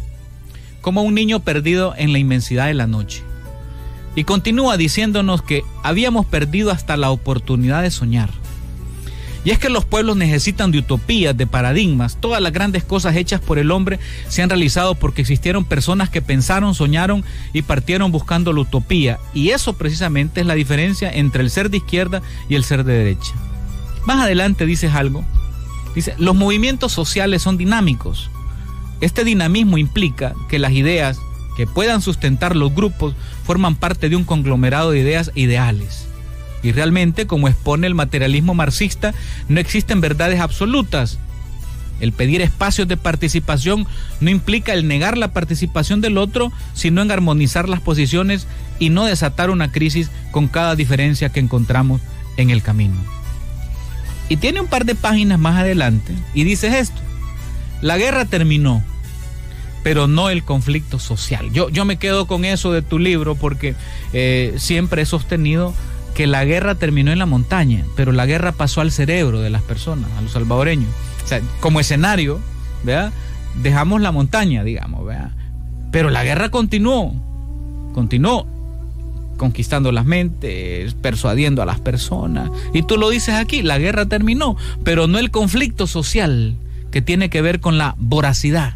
[0.80, 3.22] como un niño perdido en la inmensidad de la noche.
[4.16, 8.30] Y continúa diciéndonos que habíamos perdido hasta la oportunidad de soñar.
[9.44, 12.16] Y es que los pueblos necesitan de utopías, de paradigmas.
[12.22, 14.00] Todas las grandes cosas hechas por el hombre
[14.30, 19.20] se han realizado porque existieron personas que pensaron, soñaron y partieron buscando la utopía.
[19.34, 22.94] Y eso precisamente es la diferencia entre el ser de izquierda y el ser de
[22.94, 23.34] derecha.
[24.06, 25.26] Más adelante dices algo.
[25.96, 28.30] Dice, los movimientos sociales son dinámicos.
[29.02, 31.20] Este dinamismo implica que las ideas
[31.56, 36.08] que puedan sustentar los grupos forman parte de un conglomerado de ideas ideales.
[36.64, 39.14] Y realmente, como expone el materialismo marxista,
[39.48, 41.20] no existen verdades absolutas.
[42.00, 43.88] El pedir espacios de participación
[44.22, 48.48] no implica el negar la participación del otro, sino en armonizar las posiciones
[48.80, 52.02] y no desatar una crisis con cada diferencia que encontramos
[52.38, 53.19] en el camino.
[54.30, 57.02] Y tiene un par de páginas más adelante y dice esto.
[57.82, 58.84] La guerra terminó,
[59.84, 61.52] pero no el conflicto social.
[61.52, 63.76] Yo, yo me quedo con eso de tu libro porque
[64.14, 65.74] eh, siempre he sostenido
[66.14, 69.62] que la guerra terminó en la montaña, pero la guerra pasó al cerebro de las
[69.62, 70.90] personas, a los salvadoreños.
[71.24, 72.40] O sea, como escenario,
[72.84, 73.12] ¿verdad?
[73.64, 75.32] Dejamos la montaña, digamos, ¿verdad?
[75.92, 77.14] Pero la guerra continuó,
[77.94, 78.59] continuó
[79.40, 82.52] conquistando las mentes, persuadiendo a las personas.
[82.74, 86.56] Y tú lo dices aquí, la guerra terminó, pero no el conflicto social
[86.92, 88.76] que tiene que ver con la voracidad.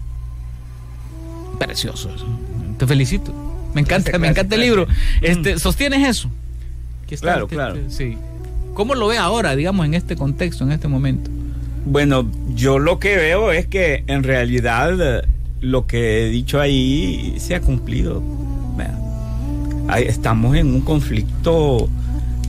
[1.60, 2.10] Precioso
[2.80, 3.32] Te felicito.
[3.74, 4.88] Me encanta, me encanta el libro.
[5.22, 6.32] Este, ¿Sostienes eso?
[7.20, 7.78] claro, claro.
[7.90, 8.18] sí.
[8.74, 11.30] ¿Cómo lo ve ahora, digamos, en este contexto, en este momento?
[11.86, 15.26] Bueno, yo lo que veo es que en realidad
[15.60, 18.24] lo que he dicho ahí se ha cumplido.
[19.98, 21.90] Estamos en un conflicto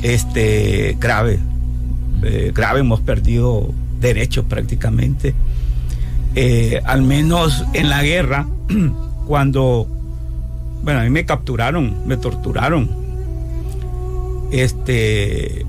[0.03, 1.39] este, grave.
[2.23, 5.35] Eh, grave, hemos perdido derechos prácticamente.
[6.35, 8.47] Eh, al menos en la guerra,
[9.27, 9.87] cuando,
[10.83, 13.05] bueno, a mí me capturaron, me torturaron
[14.55, 15.67] este,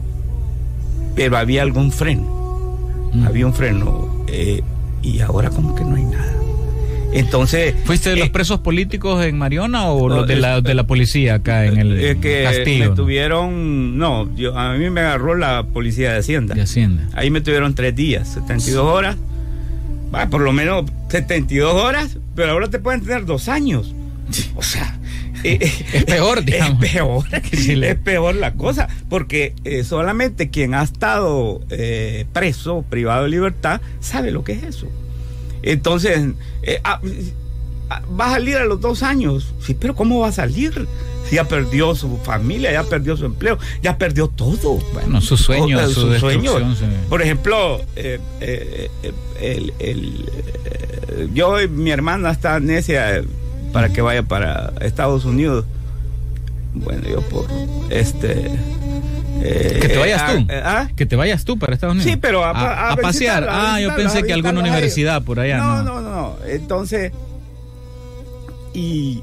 [1.16, 3.26] pero había algún freno, mm.
[3.26, 4.62] había un freno, eh,
[5.02, 6.45] y ahora como que no hay nada.
[7.20, 7.76] Entonces.
[7.86, 11.36] ¿Fuiste de los eh, presos políticos en Mariona o los de la, de la policía
[11.36, 12.90] acá en el eh, que castillo?
[12.92, 13.98] Me tuvieron.
[13.98, 16.56] No, yo, a mí me agarró la policía de Hacienda.
[16.56, 17.08] De Hacienda.
[17.14, 19.18] Ahí me tuvieron tres días, 72 horas.
[20.30, 23.96] por lo menos 72 horas, pero ahora te pueden tener dos años.
[24.56, 24.98] O sea,
[25.46, 26.84] es peor, digamos.
[26.84, 27.26] Es peor,
[27.84, 33.82] es peor la cosa, porque eh, solamente quien ha estado eh, preso, privado de libertad,
[34.00, 34.88] sabe lo que es eso.
[35.66, 36.30] Entonces,
[36.62, 37.02] eh, ah,
[38.20, 39.54] va a salir a los dos años.
[39.60, 40.88] Sí, pero ¿cómo va a salir?
[41.28, 44.78] Si ya perdió su familia, ya perdió su empleo, ya perdió todo.
[44.94, 46.54] Bueno, su sueño, su, sueño.
[47.10, 47.82] Por ejemplo,
[51.34, 53.24] yo y mi hermana está necia
[53.74, 55.66] para que vaya para Estados Unidos.
[56.76, 57.48] Bueno, yo por
[57.90, 58.52] este...
[59.42, 60.46] Eh, que te vayas tú.
[60.50, 60.90] Eh, ¿ah?
[60.96, 62.12] Que te vayas tú para Estados Unidos.
[62.12, 63.48] Sí, pero a, pasear.
[63.50, 65.58] ah, yo pensé que alguna universidad por allá.
[65.58, 66.38] No, no, no, no.
[66.48, 67.12] Entonces,
[68.74, 69.22] y,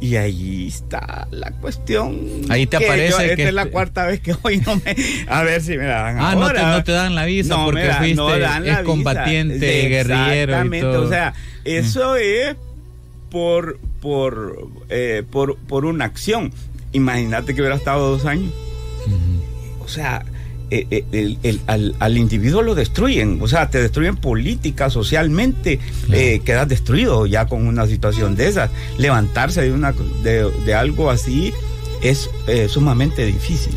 [0.00, 2.18] y ahí está la cuestión.
[2.48, 3.32] Ahí te aparece que.
[3.32, 4.96] Esta es la cuarta vez que hoy no me.
[5.28, 6.16] A ver si me la dan.
[6.20, 10.52] Ah, No, te, no te dan la visa porque fuiste no es combatiente, guerrillero.
[10.52, 10.96] Exactamente.
[10.96, 11.34] O sea,
[11.64, 12.18] eso mm.
[12.20, 12.56] es
[13.30, 16.52] por, por, eh, por, por una acción.
[16.92, 18.52] Imagínate que hubiera estado dos años.
[19.84, 20.24] O sea,
[20.70, 21.60] eh, eh, el,
[21.98, 25.78] al, individuo lo destruyen, o sea, te destruyen política, socialmente,
[26.44, 28.70] quedas destruido ya con una situación de esas.
[28.98, 29.92] Levantarse de, una,
[30.22, 31.52] de, de algo así
[32.02, 32.28] es
[32.68, 33.74] sumamente difícil.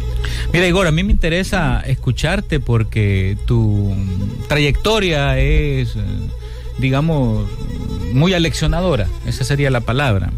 [0.54, 3.94] Mira, Igor, a mí me interesa escucharte porque tu
[4.48, 5.96] trayectoria es,
[6.80, 7.48] digamos,
[8.14, 10.32] muy aleccionadora, esa sería la palabra.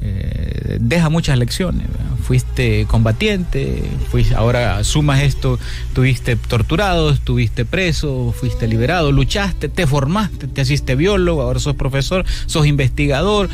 [0.00, 1.86] Eh, deja muchas lecciones.
[2.28, 5.58] Fuiste combatiente, fuiste, ahora sumas esto,
[5.94, 12.26] tuviste torturado, estuviste preso, fuiste liberado, luchaste, te formaste, te hiciste biólogo, ahora sos profesor,
[12.44, 13.48] sos investigador,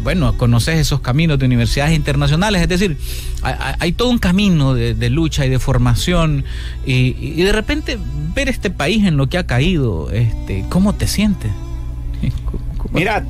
[0.00, 2.96] bueno, conoces esos caminos de universidades internacionales, es decir,
[3.42, 6.46] hay, todo un camino de, lucha y de formación
[6.86, 7.98] y, y, de repente
[8.34, 11.52] ver este país en lo que ha caído, este, ¿cómo te sientes?
[12.92, 13.22] Mira,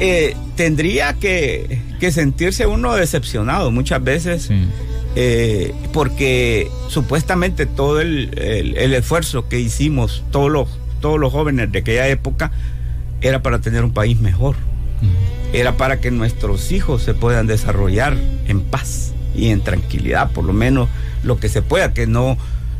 [0.00, 4.50] eh, tendría que, sentirse uno decepcionado muchas veces.
[5.16, 8.34] Eh, porque supuestamente todo el,
[8.94, 10.68] esfuerzo que hicimos, todos los,
[11.00, 12.52] todos los jóvenes de aquella época,
[13.20, 14.56] era para tener un país mejor.
[15.52, 18.16] Era para que nuestros hijos se puedan desarrollar
[18.48, 20.88] en paz y en tranquilidad, por lo menos
[21.22, 22.36] lo que se pueda, que no,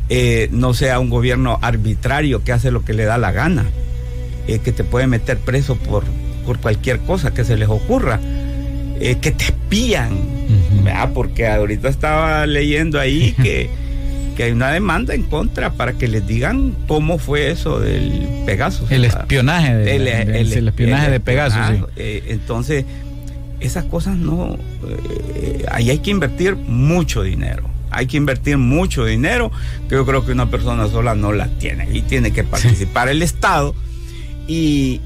[0.09, 3.65] eh, no sea un gobierno arbitrario que hace lo que le da la gana,
[4.45, 6.03] que te puede meter preso por,
[6.45, 8.19] por cualquier cosa que se les ocurra,
[8.99, 10.17] eh, que te espían,
[11.13, 13.69] porque ahorita estaba leyendo ahí que,
[14.35, 18.91] que, hay una demanda en contra para que les digan cómo fue eso del Pegasus.
[18.91, 21.87] El espionaje de, el, espionaje de Pegasus.
[21.95, 22.85] Eh, entonces,
[23.59, 24.57] esas cosas no,
[25.35, 29.51] eh, ahí hay que invertir mucho dinero hay que invertir mucho dinero,
[29.87, 31.87] que yo creo que una persona sola no la tiene.
[31.93, 33.73] Y tiene que participar el Estado
[34.47, 35.01] y,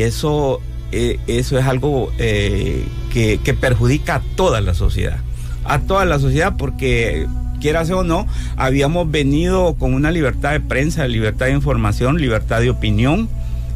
[0.00, 0.60] eso,
[0.92, 5.18] eh, eso es algo eh, que, perjudica a toda la sociedad.
[5.64, 7.26] A toda la sociedad porque
[7.60, 12.70] quiera o no, habíamos venido con una libertad de prensa, libertad de información, libertad de
[12.70, 13.28] opinión,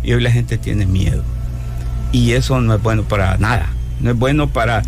[0.03, 1.23] y hoy la gente tiene miedo.
[2.13, 3.69] Y eso no es bueno para nada,
[4.01, 4.83] no es bueno para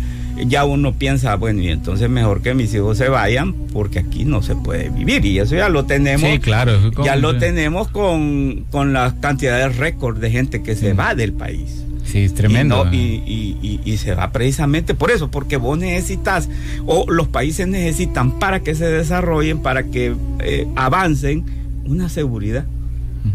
[0.47, 4.41] ya uno piensa, bueno, y entonces mejor que mis hijos se vayan porque aquí no
[4.41, 5.25] se puede vivir.
[5.25, 6.29] Y eso ya lo tenemos.
[6.29, 6.73] Sí, claro.
[7.03, 11.83] Ya lo tenemos con, con las cantidades récord de gente que se va del país.
[12.11, 12.87] Sí, es tremendo.
[12.91, 16.49] Y, se va precisamente por eso, porque vos necesitas,
[16.85, 21.43] o los países necesitan para que se desarrollen, para que eh, avancen,
[21.85, 22.65] una seguridad,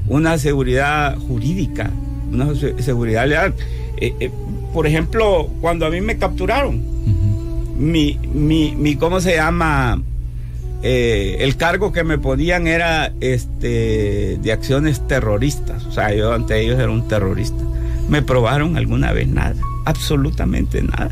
[0.06, 1.90] una seguridad jurídica,
[2.32, 3.54] una seguridad legal.
[3.98, 4.30] Eh, eh,
[4.74, 6.82] por ejemplo, cuando a mí me capturaron,
[7.78, 10.02] mi, mi, mi, ¿cómo se llama?
[10.82, 15.86] el cargo que me ponían era este de acciones terroristas.
[15.86, 17.64] O sea, yo ante ellos era un terrorista
[18.08, 21.10] me probaron alguna vez nada, absolutamente nada.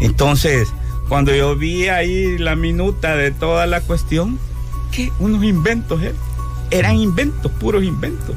[0.00, 0.68] Entonces,
[1.08, 4.38] cuando yo vi ahí la minuta de toda la cuestión,
[4.92, 6.14] que unos inventos eh,
[6.70, 8.36] eran inventos, puros inventos.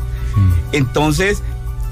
[0.71, 1.43] Entonces,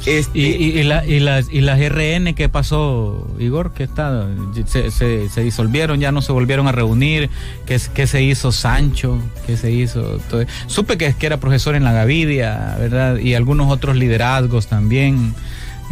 [0.05, 0.37] este...
[0.37, 3.73] ¿Y, la, y, las, y las RN qué pasó, Igor?
[3.73, 4.27] ¿Qué está?
[4.65, 7.29] Se, se, disolvieron, ya no se volvieron a reunir.
[7.65, 9.19] ¿Qué, qué se hizo Sancho?
[9.45, 10.19] ¿Qué se hizo?
[10.67, 13.17] Supe que, que era profesor en la Gavidia, ¿verdad?
[13.17, 15.33] Y algunos otros liderazgos también.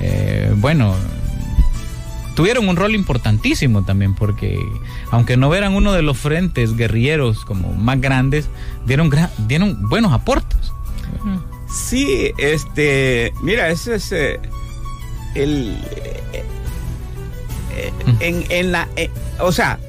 [0.02, 0.96] Eh, bueno,
[2.36, 4.60] tuvieron un rol importantísimo también porque
[5.12, 8.50] aunque no eran uno de los frentes guerrilleros como más grandes,
[8.86, 9.10] dieron,
[9.48, 10.74] dieron buenos aportes.
[11.76, 14.40] Sí, este, mira, ese es eh,
[15.36, 15.78] el...
[16.34, 16.44] Eh,
[18.22, 18.88] en, en, la...
[19.40, 19.80] o sea,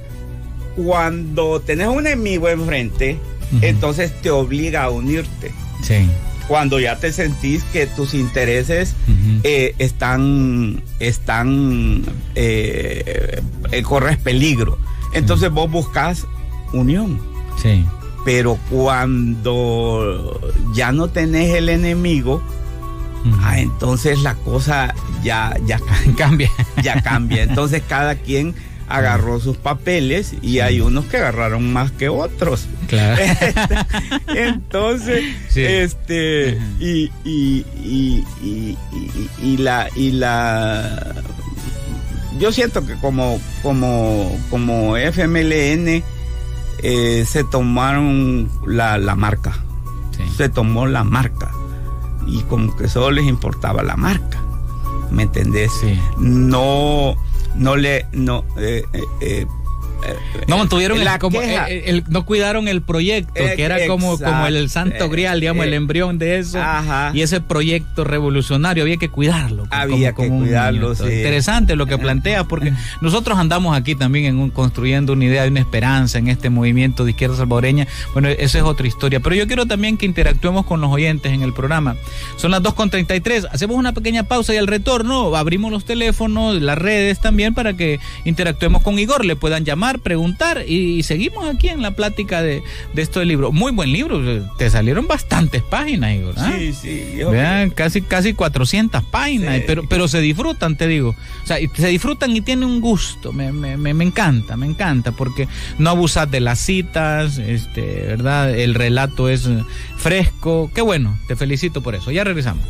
[0.74, 3.18] cuando tenés un enemigo enfrente,
[3.62, 5.52] entonces te obliga a unirte.
[5.82, 6.08] Sí
[6.48, 8.94] cuando ya te sentís que tus intereses
[9.42, 13.40] eh, están, están, eh,
[13.72, 14.78] eh, corres peligro.
[15.12, 16.26] Entonces vos buscas
[16.72, 17.20] unión.
[17.62, 17.84] Sí.
[18.26, 20.40] Pero cuando
[20.74, 22.42] ya no tenés el enemigo,
[23.40, 25.78] ah, entonces la cosa ya, ya
[26.18, 26.50] cambia.
[26.82, 27.44] Ya cambia.
[27.44, 28.56] Entonces cada quien
[28.88, 32.66] agarró sus papeles y hay unos que agarraron más que otros.
[32.88, 33.22] Claro.
[34.34, 35.22] Entonces,
[35.54, 38.76] este, y, y, y,
[39.40, 41.14] y, la, y la,
[42.40, 46.02] yo siento que como, como, como FMLN
[46.82, 49.52] eh, se tomaron la, la marca.
[50.36, 51.50] Se tomó la marca.
[52.26, 54.40] Y como que solo les importaba la marca.
[55.10, 55.70] ¿Me entendés?
[56.18, 57.16] No
[57.54, 59.46] no le no eh, eh, eh
[60.46, 65.08] no mantuvieron el, como, eh, no cuidaron el proyecto, que era como, como el santo
[65.08, 66.58] grial, digamos, el embrión de eso.
[67.12, 69.66] Y ese proyecto revolucionario había que cuidarlo.
[69.70, 75.24] Había que cuidarlo, Interesante lo que plantea, porque nosotros andamos aquí también en construyendo una
[75.24, 77.86] idea de una esperanza en este movimiento de izquierda salvadoreña.
[78.12, 79.20] Bueno, esa es otra historia.
[79.20, 81.96] Pero yo quiero también que interactuemos con los oyentes en el programa.
[82.36, 83.48] Son las 2.33.
[83.50, 87.98] Hacemos una pequeña pausa y al retorno abrimos los teléfonos, las redes también para que
[88.24, 89.24] interactuemos con Igor.
[89.24, 92.62] Le puedan llamar preguntar y, seguimos aquí en la plática de,
[92.96, 93.52] esto del libro.
[93.52, 94.20] Muy buen libro,
[94.58, 96.34] te salieron bastantes páginas, Igor.
[96.36, 96.52] ¿ah?
[96.58, 97.18] Sí, sí.
[97.30, 101.14] Vean, casi, casi 400 páginas, pero, pero se disfrutan, te digo.
[101.42, 105.90] O sea, se disfrutan y tienen un gusto, me, me, encanta, me encanta, porque no
[105.90, 108.54] abusas de las citas, este, ¿verdad?
[108.54, 109.48] El relato es
[109.96, 112.10] fresco, qué bueno, te felicito por eso.
[112.10, 112.64] Ya regresamos.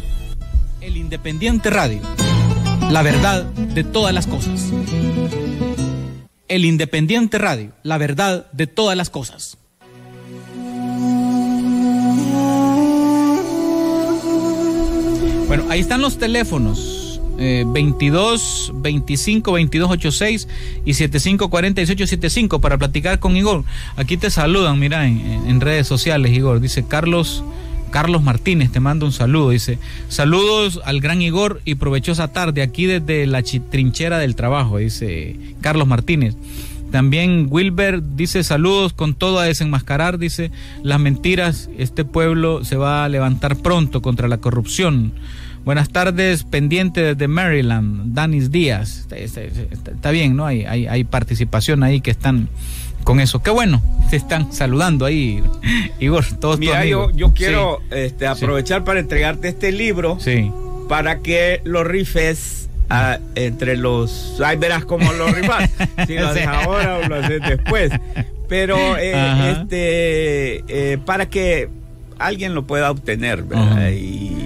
[0.81, 2.01] El Independiente Radio,
[2.91, 4.73] la verdad de todas las cosas.
[6.49, 9.59] El Independiente Radio, la verdad de todas las cosas.
[15.49, 17.03] Bueno, ahí están los teléfonos.
[17.39, 20.49] 22 25 22 86
[20.87, 23.65] y 75 48 75 para platicar con Igor.
[23.97, 26.61] Aquí te saludan, mira, en redes sociales, Igor.
[26.61, 27.45] Dice Carlos
[27.91, 29.51] Carlos Martínez te manda un saludo.
[29.51, 35.37] Dice, saludos al gran Igor y provechosa tarde aquí desde la trinchera del trabajo, dice
[35.61, 36.37] Carlos Martínez.
[36.91, 40.51] También Wilber dice saludos con todo a desenmascarar, dice
[40.83, 45.13] las mentiras, este pueblo se va a levantar pronto contra la corrupción.
[45.65, 49.09] Buenas tardes, pendiente desde Maryland, Danis Díaz.
[49.11, 50.47] Está, bien, ¿no?
[50.47, 52.49] Hay, hay, hay participación ahí que están
[53.07, 53.41] con eso.
[53.41, 55.41] Qué bueno, se están saludando ahí,
[56.01, 60.51] Igor, todos Mira, yo, yo, quiero este, aprovechar para entregarte este libro sí.
[60.89, 62.69] para que lo rifes
[63.37, 64.41] entre los...
[64.45, 65.71] Ahí verás cómo lo rifas,
[66.09, 67.93] si lo haces ahora o lo haces después.
[68.49, 71.69] Pero eh, este eh, para que
[72.19, 73.91] alguien lo pueda obtener, ¿verdad?
[73.91, 74.46] y,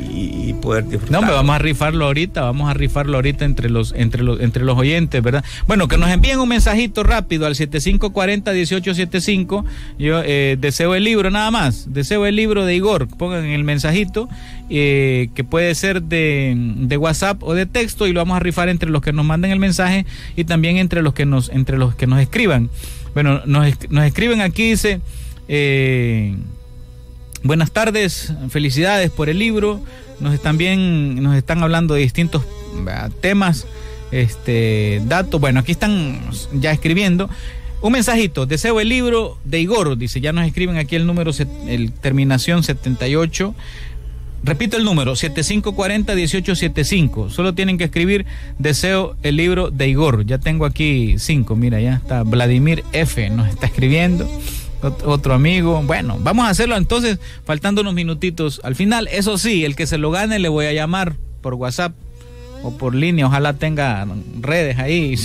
[0.55, 1.21] poder disfrutar.
[1.21, 4.65] No, me vamos a rifarlo ahorita, vamos a rifarlo ahorita entre los, entre los, entre
[4.65, 5.45] los oyentes, ¿verdad?
[5.67, 9.65] Bueno, que nos envíen un mensajito rápido al 7540-1875.
[9.99, 14.29] Yo eh, deseo el libro nada más, deseo el libro de Igor, pongan el mensajito,
[14.69, 18.69] eh, que puede ser de, de, WhatsApp o de texto, y lo vamos a rifar
[18.69, 21.95] entre los que nos manden el mensaje y también entre los que nos, entre los
[21.95, 22.71] que nos escriban.
[23.15, 25.01] Bueno, nos, nos escriben aquí, dice...
[25.53, 26.37] Eh,
[27.43, 29.81] buenas tardes, felicidades por el libro.
[30.21, 32.43] Nos están bien, nos están hablando de distintos
[33.21, 33.67] temas,
[34.11, 35.41] este, datos.
[35.41, 36.21] Bueno, aquí están
[36.53, 37.31] ya escribiendo.
[37.83, 41.31] Un mensajito, deseo el libro de Igor, dice, ya nos escriben aquí el número,
[41.67, 43.55] el terminación 78.
[44.43, 47.31] Repito el número, 7540-1875.
[47.31, 48.27] Solo tienen que escribir
[48.59, 50.27] deseo el libro de Igor.
[50.27, 53.31] Ya tengo aquí cinco, mira, ya está Vladimir F.
[53.31, 54.29] nos está escribiendo
[54.83, 55.83] otro amigo.
[55.83, 59.09] Bueno, vamos a hacerlo entonces, faltando unos minutitos al final.
[59.09, 61.93] Eso sí, el que se lo gane le voy a llamar por WhatsApp
[62.63, 63.27] o por línea.
[63.27, 64.07] Ojalá tenga
[64.41, 65.17] redes ahí.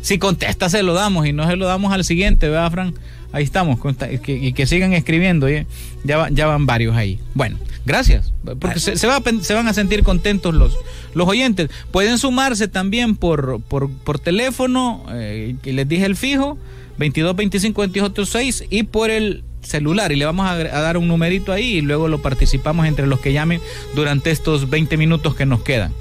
[0.00, 2.94] Si, contesta, se lo damos y no se lo damos al siguiente, ¿verdad, Fran?
[3.32, 3.78] Ahí estamos.
[4.26, 5.48] Y que sigan escribiendo.
[5.48, 7.18] Ya, ya van varios ahí.
[7.34, 8.32] Bueno, gracias.
[8.58, 10.76] Porque se, se, van a sentir contentos los,
[11.14, 11.70] los oyentes.
[11.90, 16.58] Pueden sumarse también por, por, por teléfono, eh, les dije el fijo
[16.98, 21.52] 22 25 28 6 y por el celular y le vamos a, dar un numerito
[21.52, 23.60] ahí y luego lo participamos entre los que llamen
[23.94, 25.92] durante estos 20 minutos que nos quedan.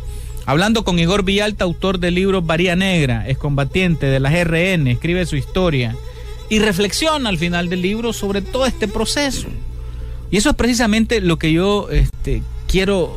[0.45, 5.25] Hablando con Igor Villalta, autor del libro Varía Negra, es combatiente de las RN, escribe
[5.25, 5.95] su historia
[6.49, 9.47] y reflexiona al final del libro sobre todo este proceso.
[10.31, 13.15] Y eso es precisamente lo que yo este, quiero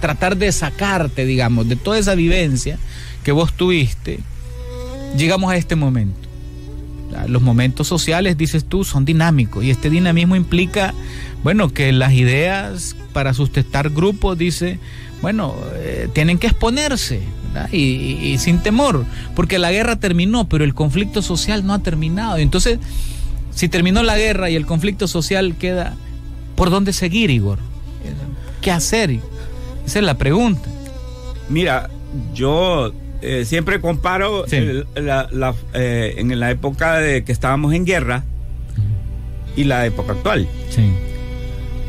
[0.00, 2.78] tratar de sacarte, digamos, de toda esa vivencia
[3.24, 4.20] que vos tuviste.
[5.16, 6.29] Llegamos a este momento.
[7.26, 10.94] Los momentos sociales, dices tú, son dinámicos y este dinamismo implica,
[11.42, 14.78] bueno, que las ideas para sustentar grupos, dice,
[15.22, 17.20] bueno, eh, tienen que exponerse
[17.72, 19.04] y, sin temor,
[19.34, 22.36] porque la guerra terminó, pero el conflicto social no ha terminado.
[22.36, 22.78] Entonces,
[23.52, 25.94] si terminó la guerra y el conflicto social queda,
[26.54, 27.58] ¿por dónde seguir, Igor?
[28.60, 29.10] ¿Qué hacer?
[29.84, 30.68] Esa es la pregunta.
[31.48, 31.90] Mira,
[32.34, 32.92] yo
[33.22, 34.44] eh, siempre comparo
[34.94, 38.24] la, eh, en la época de que estábamos en guerra
[39.56, 40.48] y la época actual.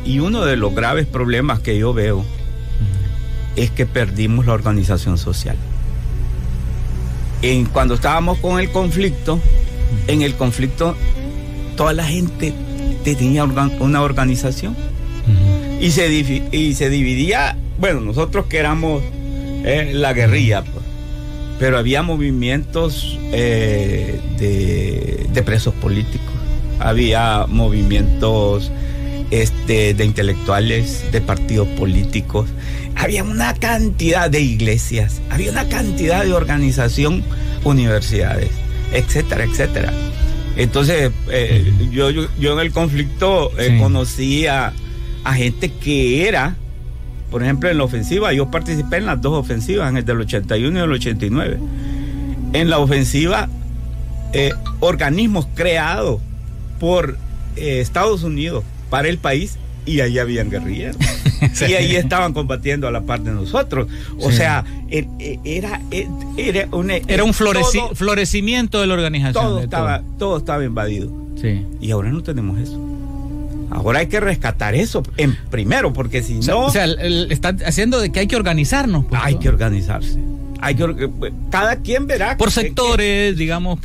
[0.04, 2.24] Y uno de los graves problemas que yo veo
[3.56, 5.56] es que perdimos la organización social.
[7.42, 9.40] En, cuando estábamos con el conflicto,
[10.06, 10.96] en el conflicto
[11.76, 12.52] toda la gente
[13.04, 14.76] tenía una organización.
[15.80, 16.08] Y, se,
[16.52, 19.02] y se dividía, bueno, nosotros que éramos
[19.64, 20.81] eh, la guerrilla, pues,
[21.58, 26.32] pero había movimientos eh, de, presos políticos,
[26.78, 28.70] había movimientos
[29.30, 32.48] este, de intelectuales, de partidos políticos,
[32.96, 37.24] había una cantidad de iglesias, había una cantidad de organización,
[37.64, 38.50] universidades,
[38.92, 39.92] etcétera, etcétera.
[40.56, 44.72] Entonces, eh, yo, yo, en el conflicto eh, conocí a,
[45.24, 46.56] a gente que era
[47.32, 50.78] por ejemplo, en la ofensiva, yo participé en las dos ofensivas, en el del 81
[50.78, 51.58] y el 89.
[52.52, 53.48] En la ofensiva,
[54.34, 56.20] eh, organismos creados
[56.78, 57.16] por
[57.56, 59.56] eh, Estados Unidos para el país
[59.86, 60.96] y ahí habían guerrilleros.
[61.68, 63.88] Y ahí estaban combatiendo a la par de nosotros.
[64.20, 65.08] O sea, e,
[65.44, 66.06] era, er,
[66.36, 69.44] era, un, era un florecimiento de la organización.
[69.44, 71.10] Todo, estaba, todo estaba invadido.
[71.40, 71.66] Sí.
[71.80, 72.91] Y ahora no tenemos eso.
[73.74, 76.66] Ahora hay que rescatar eso en primero, porque si no.
[76.66, 79.06] O sea, está haciendo de que hay que organizarnos.
[79.06, 80.31] Pues, hay que organizarse
[80.62, 81.10] hay que
[81.50, 83.78] cada quien verá por sectores digamos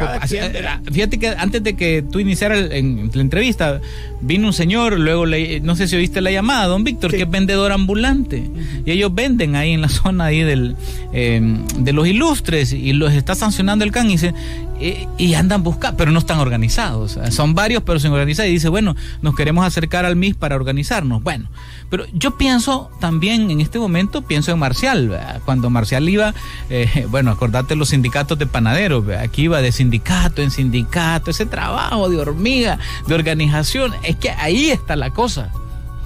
[0.91, 3.81] fíjate que antes de que tú iniciaras en la entrevista
[4.21, 7.29] vino un señor luego le, no sé si oíste la llamada don Víctor que es
[7.29, 8.49] vendedor ambulante.
[8.85, 10.75] Y ellos venden ahí en la zona ahí del
[11.13, 14.33] em, de los ilustres y los está sancionando el CAN y dice
[14.79, 17.19] eh, y andan buscando pero no están organizados.
[17.31, 18.47] Son varios pero sin organizar.
[18.47, 21.49] Y dice bueno nos queremos acercar al MIS para organizarnos bueno
[21.89, 26.33] pero yo pienso también en este momento, pienso en Marcial, cuando Marcial iba,
[26.69, 32.09] eh, bueno, acordate los sindicatos de panaderos, aquí iba de sindicato en sindicato, ese trabajo
[32.09, 35.51] de hormiga, de organización, es que ahí está la cosa.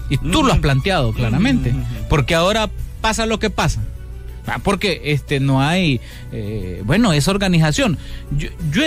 [0.09, 1.74] Y tú lo has planteado claramente,
[2.09, 3.82] porque ahora pasa lo que pasa.
[4.47, 6.01] Ah, porque este no hay,
[6.32, 7.97] eh, bueno, esa organización.
[8.32, 8.84] Yo, yo,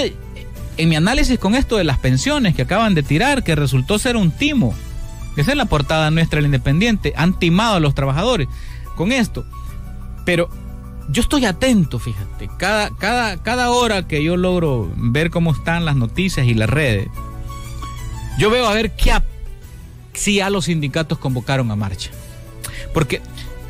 [0.77, 4.17] en mi análisis con esto de las pensiones que acaban de tirar, que resultó ser
[4.17, 4.75] un timo,
[5.37, 7.13] esa es la portada nuestra del Independiente.
[7.17, 8.49] Han timado a los trabajadores
[8.97, 9.45] con esto.
[10.25, 10.49] Pero
[11.09, 12.49] yo estoy atento, fíjate.
[12.59, 17.09] Cada, cada, cada hora que yo logro ver cómo están las noticias y las redes,
[18.39, 19.13] yo veo a ver qué
[20.15, 22.11] si a los sindicatos convocaron a marcha.
[22.93, 23.21] Porque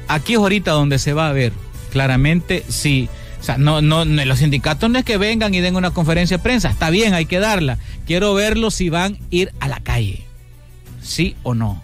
[0.08, 1.52] aquí es ahorita donde se va a ver
[1.90, 3.08] claramente si...
[3.40, 6.42] O sea, no, no, los sindicatos no es que vengan y den una conferencia de
[6.42, 6.70] prensa.
[6.70, 7.78] Está bien, hay que darla.
[8.06, 10.24] Quiero verlos si van a ir a la calle.
[11.02, 11.82] ¿Sí o no?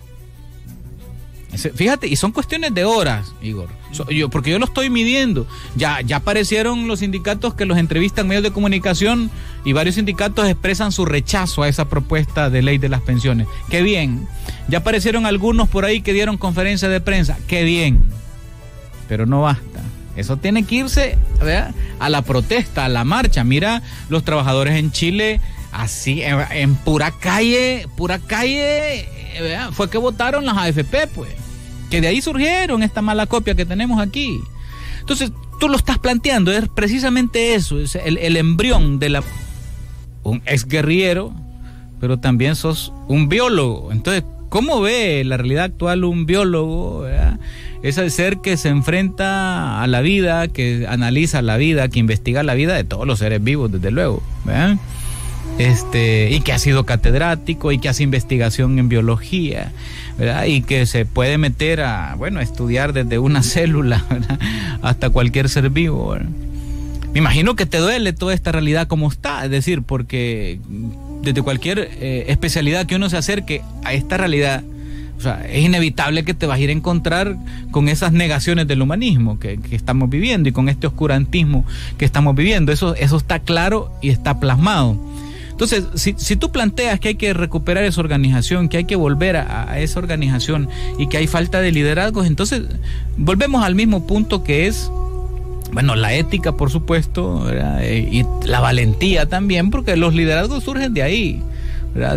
[1.74, 3.68] Fíjate, y son cuestiones de horas, Igor.
[4.08, 5.46] yo, porque yo lo estoy midiendo.
[5.74, 9.30] Ya, ya aparecieron los sindicatos que los entrevistan medios de comunicación
[9.64, 13.48] y varios sindicatos expresan su rechazo a esa propuesta de ley de las pensiones.
[13.68, 14.28] Qué bien.
[14.68, 17.36] Ya aparecieron algunos por ahí que dieron conferencia de prensa.
[17.48, 18.04] Qué bien.
[19.08, 19.80] Pero no basta.
[20.16, 21.18] Eso tiene que irse
[21.98, 23.44] a la protesta, a la marcha.
[23.44, 25.40] Mira, los trabajadores en Chile,
[25.72, 29.08] así, en, pura calle, pura calle,
[29.72, 31.30] fue que votaron las AFP, pues
[31.90, 34.40] que de ahí surgieron esta mala copia que tenemos aquí.
[35.00, 39.22] Entonces, tú lo estás planteando, es precisamente eso, es el, embrión de la...
[40.22, 41.34] Un exguerrillero,
[41.98, 43.90] pero también sos un biólogo.
[43.90, 47.06] Entonces, ¿cómo ve la realidad actual un biólogo?
[47.82, 52.42] Es el ser que se enfrenta a la vida, que analiza la vida, que investiga
[52.42, 54.22] la vida de todos los seres vivos, desde luego.
[55.60, 59.72] Este, y que ha sido catedrático y que hace investigación en biología
[60.46, 64.02] y que se puede meter a, bueno, estudiar desde una célula
[64.80, 66.16] hasta cualquier ser vivo.
[67.12, 70.60] Me imagino que te duele toda esta realidad como está, es decir, porque
[71.22, 74.64] desde cualquier eh, especialidad que uno se acerque a esta realidad,
[75.18, 77.36] o sea, es inevitable que te vas a ir a encontrar
[77.70, 81.66] con esas negaciones del humanismo que, que, estamos viviendo y con este oscurantismo
[81.98, 82.72] que estamos viviendo.
[82.72, 84.96] Eso, eso está claro y está plasmado.
[85.60, 89.78] Entonces, si, tú planteas que hay que recuperar esa organización, que hay que volver a,
[89.78, 92.62] esa organización y que hay falta de liderazgos, entonces
[93.18, 94.90] volvemos al mismo punto que es
[95.70, 101.02] bueno, la ética, por supuesto, eh, y la valentía también, porque los liderazgos surgen de
[101.02, 101.42] ahí,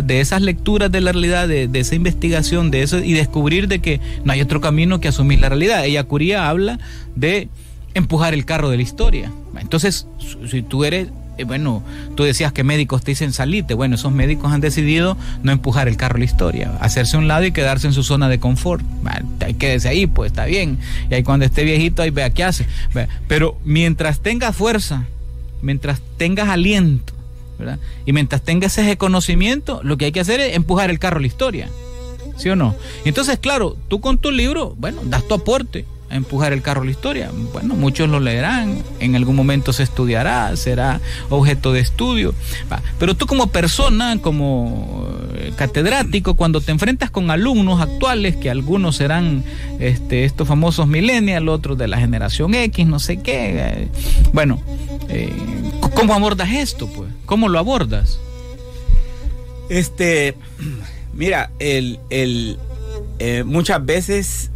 [0.02, 4.00] de esas lecturas de la realidad, de, esa investigación, de eso, y descubrir de que
[4.24, 5.84] no hay otro camino que asumir la realidad.
[5.84, 6.78] Ella Curía habla
[7.14, 7.50] de
[7.92, 9.30] empujar el carro de la historia.
[9.60, 10.08] Entonces,
[10.50, 11.82] si tú eres eh, bueno,
[12.14, 13.74] tú decías que médicos te dicen salite.
[13.74, 17.28] Bueno, esos médicos han decidido no empujar el carro a la historia, hacerse a un
[17.28, 18.84] lado y quedarse en su zona de confort.
[19.38, 20.78] Que quédese ahí, pues está bien.
[21.10, 22.66] Y ahí cuando esté viejito, ahí vea qué hace.
[23.28, 25.04] Pero mientras tengas fuerza,
[25.62, 27.12] mientras tengas aliento,
[27.58, 27.78] ¿verdad?
[28.06, 31.20] Y mientras tengas ese conocimiento, lo que hay que hacer es empujar el carro a
[31.20, 31.68] la historia.
[32.36, 32.74] ¿Sí o no?
[33.04, 36.90] Entonces, claro, tú con tu libro, bueno, das tu aporte empujar el carro a la
[36.90, 37.30] historia.
[37.52, 42.34] Bueno, muchos lo leerán, en algún momento se estudiará, será objeto de estudio.
[42.98, 48.96] Pero tú como persona, como eh, catedrático, cuando te enfrentas con alumnos actuales, que algunos
[48.96, 49.44] serán
[49.80, 53.88] este, estos famosos millennials, otros de la generación X, no sé qué, eh,
[54.32, 54.60] bueno,
[55.08, 55.32] eh,
[55.94, 56.86] ¿cómo abordas esto?
[56.86, 57.10] Pues?
[57.26, 58.18] ¿Cómo lo abordas?
[59.68, 60.36] Este,
[61.14, 62.58] mira, el, el
[63.46, 64.50] muchas veces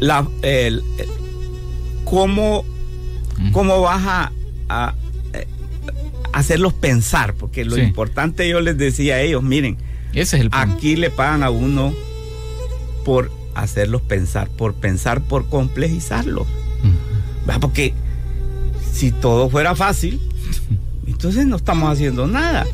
[0.00, 0.82] la, el,
[2.04, 2.64] cómo,
[3.52, 4.32] cómo vas a,
[4.68, 4.94] a,
[5.32, 5.46] eh,
[6.32, 9.76] hacerlos pensar, porque lo importante yo les decía a ellos, miren,
[10.12, 11.92] Ese es el aquí le pagan a uno
[13.04, 16.46] por hacerlos pensar, por pensar, por complejizarlos.
[17.60, 17.94] Porque
[18.92, 20.20] si todo fuera fácil,
[21.06, 22.66] entonces no estamos haciendo nada.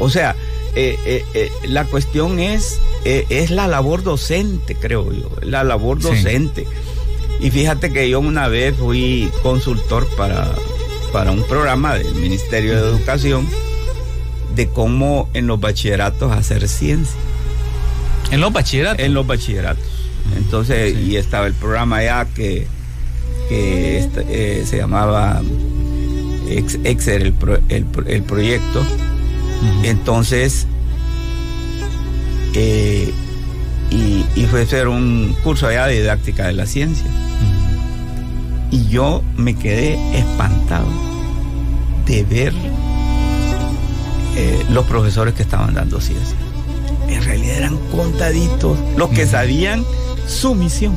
[0.00, 0.34] O sea,
[0.74, 6.66] eh, eh, la cuestión es es la labor docente, creo yo, la labor docente.
[7.40, 10.50] Y fíjate que yo una vez fui consultor para,
[11.12, 13.46] para un programa del Ministerio de Educación
[14.54, 17.16] de cómo en los bachilleratos hacer ciencia.
[18.30, 19.04] ¿En los bachilleratos?
[19.04, 19.84] En los bachilleratos.
[20.36, 22.66] Entonces, y estaba el programa ya que,
[23.50, 25.40] este, eh, se llamaba
[26.84, 27.34] Exer, el,
[27.68, 28.84] el, proyecto.
[29.84, 30.66] Entonces,
[32.54, 33.12] eh,
[33.90, 37.06] y, fue hacer un curso allá de didáctica de la ciencia.
[38.70, 40.86] Y yo me quedé espantado
[42.06, 42.52] de ver
[44.36, 46.36] eh, los profesores que estaban dando ciencia.
[47.08, 49.84] En realidad eran contaditos los que sabían
[50.26, 50.94] su misión.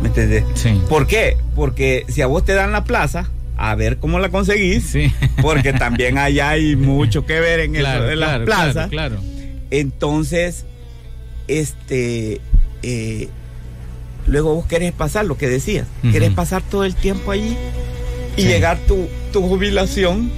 [0.00, 0.44] ¿Me entendés?
[0.88, 1.36] ¿Por qué?
[1.54, 4.96] Porque si a vos te dan la plaza, a ver cómo la conseguís,
[5.40, 8.88] porque también allá hay mucho que ver en, las plazas.
[8.88, 9.16] claro.
[9.72, 10.66] Entonces,
[11.48, 12.42] este,
[12.82, 13.28] eh,
[14.26, 17.56] luego vos querés pasar lo que decías, querés pasar todo el tiempo allí
[18.36, 20.30] y llegar tu, tu jubilación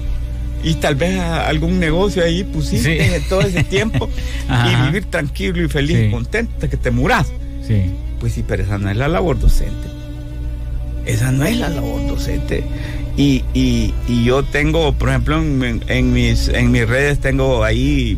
[0.62, 4.08] y tal vez algún negocio ahí pusiste todo ese tiempo
[4.48, 7.26] y vivir tranquilo y feliz y contento que te muras.
[7.66, 7.90] Sí.
[8.20, 9.88] Pues sí, pero esa no es la labor docente.
[11.06, 12.62] Esa no es la labor docente.
[13.16, 18.16] Y, y, y yo tengo, por ejemplo, en, mis, en mis redes tengo ahí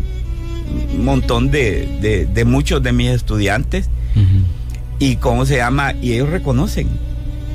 [0.94, 3.88] un montón de, muchos de mis estudiantes
[4.98, 6.88] y cómo se llama, y ellos reconocen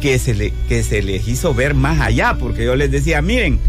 [0.01, 3.59] que se, le, que se les hizo ver más allá, porque yo les decía, miren,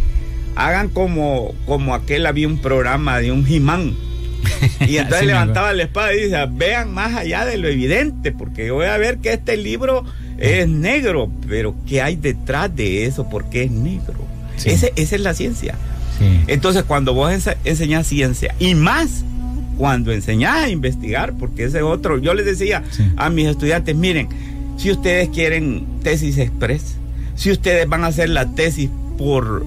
[0.56, 3.94] hagan como, como aquel había un programa de un Jimán.
[4.86, 8.74] Y entonces levantaba la espada y dice, vean más allá de lo evidente, porque yo
[8.74, 10.04] voy a ver que este libro
[10.38, 13.28] es negro, pero ¿qué hay detrás de eso?
[13.28, 14.26] ¿Por qué es negro?
[14.64, 15.76] esa es la ciencia.
[16.46, 17.32] Entonces, cuando vos
[17.64, 19.24] enseñás ciencia, y más
[19.76, 22.82] cuando enseñás a investigar, porque ese otro, yo les decía
[23.16, 24.28] a mis estudiantes, miren,
[24.76, 26.96] si ustedes quieren tesis express,
[27.34, 29.64] si ustedes van a hacer la tesis por,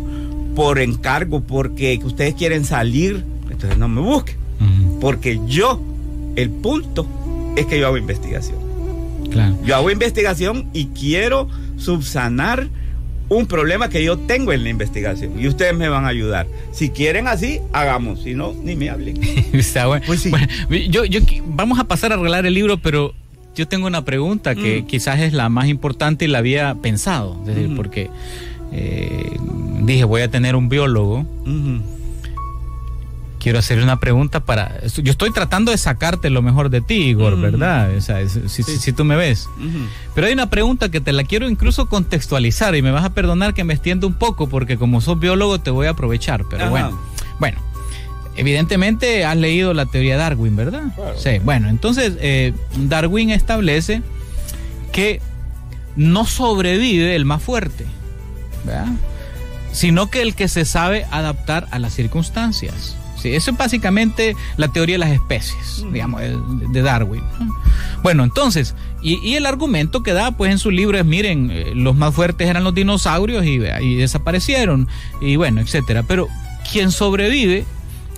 [0.56, 4.36] por encargo, porque ustedes quieren salir, entonces no me busquen,
[5.00, 5.82] porque yo,
[6.36, 7.08] el punto
[7.56, 8.58] es que yo hago investigación.
[9.66, 12.70] Yo hago investigación y quiero subsanar
[13.30, 16.48] un problema que yo tengo en la investigación y ustedes me van a ayudar.
[16.72, 19.20] Si quieren así, hagamos, si no, ni me hablen.
[19.54, 20.06] Está bueno.
[20.06, 20.30] Pues
[20.90, 21.04] yo,
[21.48, 23.14] vamos a pasar a arreglar el libro, pero
[23.56, 24.86] yo tengo una pregunta que mm.
[24.86, 27.42] quizás es la más importante y la había pensado,
[27.76, 28.10] porque
[28.72, 29.38] eh,
[29.82, 31.26] dije, voy a tener un biólogo
[33.46, 34.82] quiero hacerle una pregunta para...
[34.88, 37.96] Yo estoy tratando de sacarte lo mejor de ti, Igor, ¿verdad?
[37.96, 39.48] O sea, si, tú me ves.
[40.16, 43.54] Pero hay una pregunta que te la quiero incluso contextualizar y me vas a perdonar
[43.54, 47.00] que me extienda un poco porque como sos biólogo te voy a aprovechar, pero bueno.
[47.38, 47.60] Bueno,
[48.36, 50.86] evidentemente has leído la teoría de Darwin, ¿verdad?
[51.16, 54.02] Sí, bueno, entonces eh, Darwin establece
[54.92, 55.22] que
[55.96, 57.86] no sobrevive el más fuerte,
[58.64, 58.88] ¿verdad?
[59.72, 62.98] Sino que el que se sabe adaptar a las circunstancias
[63.34, 67.24] eso es básicamente la teoría de las especies, digamos, de Darwin.
[68.04, 71.96] Bueno, entonces, y, el argumento que da pues en su libro es, miren, eh, los
[71.96, 74.88] más fuertes eran los dinosaurios y, y desaparecieron,
[75.22, 76.04] y bueno, etcétera.
[76.04, 76.28] Pero
[76.72, 77.66] quien sobrevive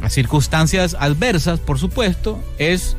[0.02, 2.98] a circunstancias adversas, por supuesto, es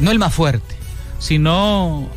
[0.00, 0.76] no el más fuerte,
[1.18, 2.08] sino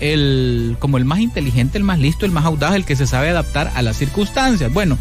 [0.00, 3.30] el como el más inteligente, el más listo, el más audaz, el que se sabe
[3.30, 4.72] adaptar a las circunstancias.
[4.72, 4.98] Bueno,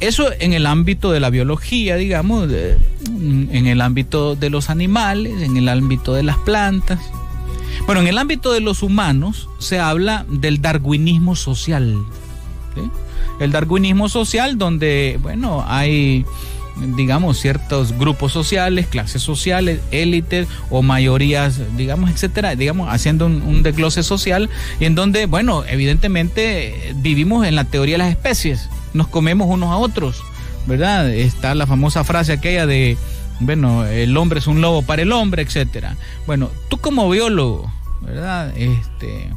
[0.00, 5.56] eso en el ámbito de la biología, digamos, en el ámbito de los animales, en
[5.56, 7.00] el ámbito de las plantas.
[7.86, 11.96] Bueno, en el ámbito de los humanos se habla del darwinismo social.
[13.40, 16.24] El darwinismo social donde, bueno, hay
[16.94, 23.64] digamos, ciertos grupos sociales, clases sociales, élites o mayorías, digamos, etcétera, digamos, haciendo un, un,
[23.64, 28.68] desglose social, y en donde, bueno, evidentemente vivimos en la teoría de las especies
[28.98, 30.22] nos comemos unos a otros,
[30.66, 31.08] ¿verdad?
[31.08, 32.98] Está la famosa frase aquella de,
[33.38, 35.96] bueno, el hombre es un lobo para el hombre, etcétera.
[36.26, 37.72] Bueno, tú como biólogo,
[38.02, 38.52] ¿verdad?
[38.56, 39.30] Este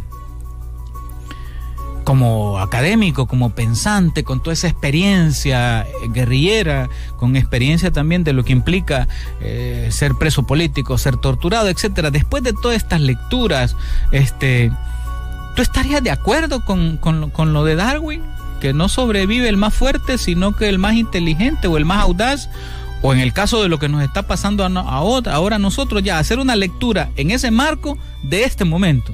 [2.03, 8.53] como académico, como pensante, con toda esa experiencia guerrillera, con experiencia también de lo que
[8.53, 9.07] implica
[9.39, 12.09] eh, ser preso político, ser torturado, etcétera.
[12.09, 13.76] Después de todas estas lecturas,
[14.12, 14.72] este,
[15.55, 18.24] ¿tú estarías de acuerdo con, con lo de Darwin?
[18.62, 22.49] Que no sobrevive el más fuerte, sino que el más inteligente o el más audaz,
[23.01, 26.39] o en el caso de lo que nos está pasando ahora, ahora nosotros ya hacer
[26.39, 29.14] una lectura en ese marco de este momento.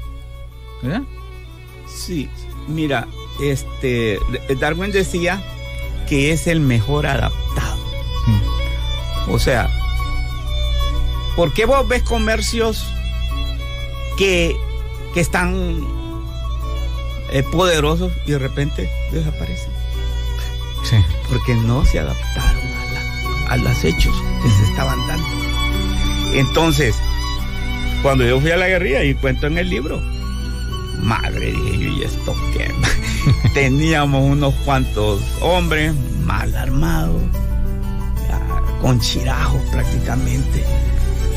[0.83, 1.01] ¿verdad?
[1.87, 2.29] Sí,
[2.67, 3.07] mira,
[3.41, 4.19] este
[4.59, 5.41] Darwin decía
[6.07, 7.77] que es el mejor adaptado.
[9.29, 9.69] O sea,
[11.35, 12.85] ¿por qué vos ves comercios
[14.17, 14.55] que,
[15.13, 15.96] que están
[17.31, 19.71] eh, poderosos y de repente desaparecen.
[20.83, 20.97] Sí.
[21.29, 22.63] Porque no se adaptaron
[23.47, 25.27] a, a los hechos que se estaban dando.
[26.33, 26.95] Entonces,
[28.01, 30.01] cuando yo fui a la guerrilla y cuento en el libro,
[31.01, 32.71] madre, dije yo, ¿y esto qué?
[33.53, 37.21] Teníamos unos cuantos hombres mal armados,
[38.81, 40.63] con chirajos prácticamente.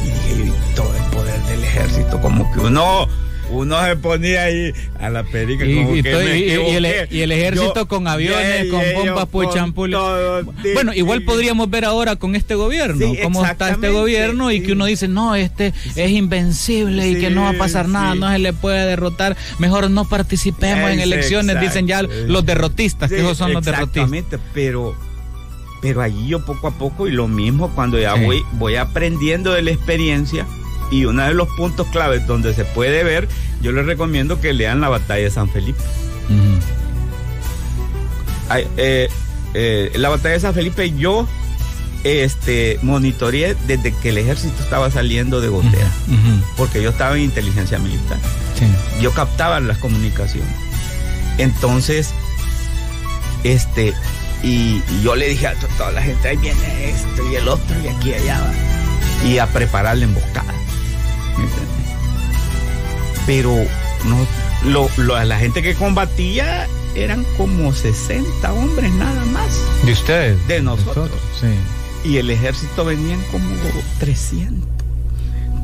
[0.05, 3.07] Y dije yo, y todo el poder del ejército, como que uno
[3.51, 8.83] uno se ponía ahí a la perica y, como que el, ejército con aviones, con
[8.95, 9.97] bombas puchampul.
[10.75, 14.87] Bueno, igual podríamos ver ahora con este gobierno, cómo está este gobierno y que uno
[14.87, 18.53] dice, no, este es invencible y que no va a pasar nada, no se le
[18.53, 23.65] puede derrotar, mejor no participemos en elecciones, dicen ya los derrotistas, que esos son los
[23.65, 24.05] derrotistas.
[24.05, 24.95] Exactamente, pero
[25.83, 29.63] pero allí yo poco a poco y lo mismo cuando ya voy voy aprendiendo de
[29.63, 30.47] la experiencia
[30.91, 33.29] y uno de los puntos claves donde se puede ver,
[33.63, 35.81] yo les recomiendo que lean la batalla de San Felipe.
[38.77, 39.09] Eh,
[39.55, 41.27] eh, la batalla de San Felipe yo
[42.05, 45.91] este, monitoreé desde que el ejército estaba saliendo de Gotera,
[46.57, 48.19] porque yo estaba en inteligencia militar.
[49.01, 50.55] Yo captaba las comunicaciones.
[51.39, 52.11] Entonces,
[53.45, 53.95] este,
[54.43, 57.89] y, yo le dije a toda la gente, ahí viene esto y el otro y
[57.89, 59.29] aquí y allá va.
[59.29, 60.60] Y a preparar la emboscada.
[63.27, 63.55] Pero
[64.05, 64.27] no,
[64.97, 69.61] lo, la gente que combatía eran como 60 hombres nada más.
[69.85, 70.49] ¿De ustedes?
[70.49, 71.11] De nosotros.
[71.41, 71.49] sí.
[72.03, 73.47] Y el ejército venían como
[73.99, 74.69] 300.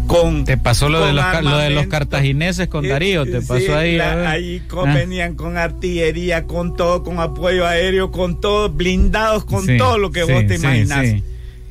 [0.06, 3.98] Con, te pasó lo de, los, lo de los cartagineses con Darío, te pasó ahí.
[3.98, 4.92] ahí ah.
[4.94, 10.22] venían con artillería, con todo, con apoyo aéreo, con todo, blindados, con todo lo que
[10.22, 11.22] vos te imaginas.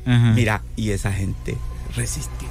[0.04, 1.56] Mira, y esa gente
[1.94, 2.48] resistió.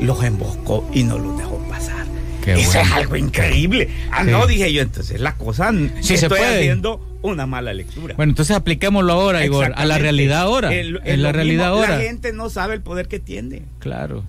[0.00, 2.06] Los emboscó y no los dejó pasar.
[2.46, 3.88] Eso es algo increíble.
[4.10, 8.14] Ah, no, dije yo, entonces la cosa sí estoy haciendo una mala lectura.
[8.14, 10.72] Bueno, entonces apliquémoslo ahora, Igor, a la realidad ahora.
[10.72, 11.96] en la realidad ahora.
[11.96, 13.62] La gente no sabe el poder que tiene.
[13.78, 14.22] Claro.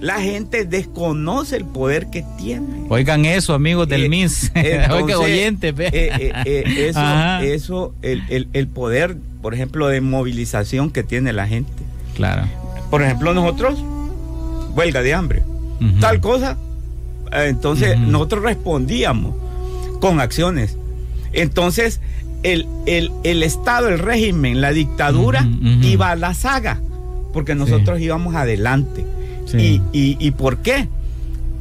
[0.00, 2.86] La gente desconoce el poder que tiene.
[2.90, 4.52] Oigan eso, amigos del MIS.
[4.90, 5.74] Oigan, oyentes.
[5.78, 11.48] Eh, eh, eh, eso, eso el, el, poder, por ejemplo, de movilización que tiene la
[11.48, 11.72] gente.
[12.14, 12.42] Claro.
[12.90, 13.78] Por ejemplo, nosotros,
[14.74, 15.42] huelga de hambre.
[16.00, 16.56] Tal cosa,
[17.44, 19.34] entonces nosotros respondíamos
[20.00, 20.76] con acciones.
[21.32, 22.00] Entonces
[22.42, 25.46] el, el, Estado, el régimen, la dictadura
[25.82, 26.80] iba a la saga,
[27.32, 29.04] porque nosotros íbamos adelante.
[29.56, 30.88] Y, y, por qué?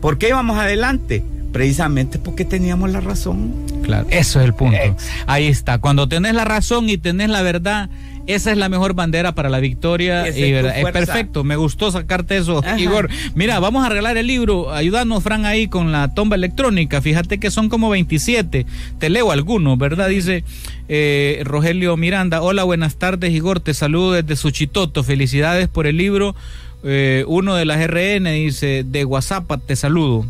[0.02, 1.24] ¿Por qué íbamos adelante?
[1.56, 3.54] Precisamente porque teníamos la razón.
[3.82, 4.78] Claro, eso es el punto.
[5.26, 5.78] Ahí está.
[5.78, 7.90] Cuando tenés la razón y tenés la verdad,
[8.28, 10.28] esa es la mejor bandera para la victoria.
[10.38, 13.10] Y, es perfecto, me gustó sacarte eso, Igor.
[13.36, 14.74] Mira, vamos a arreglar el libro.
[14.74, 17.02] Ayúdanos, Fran, ahí con la tomba electrónica.
[17.02, 18.66] Fíjate que son como 27.
[19.00, 20.10] Te leo algunos, ¿verdad?
[20.10, 20.44] Dice
[20.90, 22.42] eh, Rogelio Miranda.
[22.42, 23.62] Hola, buenas tardes, Igor.
[23.62, 25.06] Te saludo desde Suchitoto.
[25.06, 26.36] Felicidades por el libro.
[26.84, 30.26] Eh, uno de las RN dice, de WhatsApp te saludo.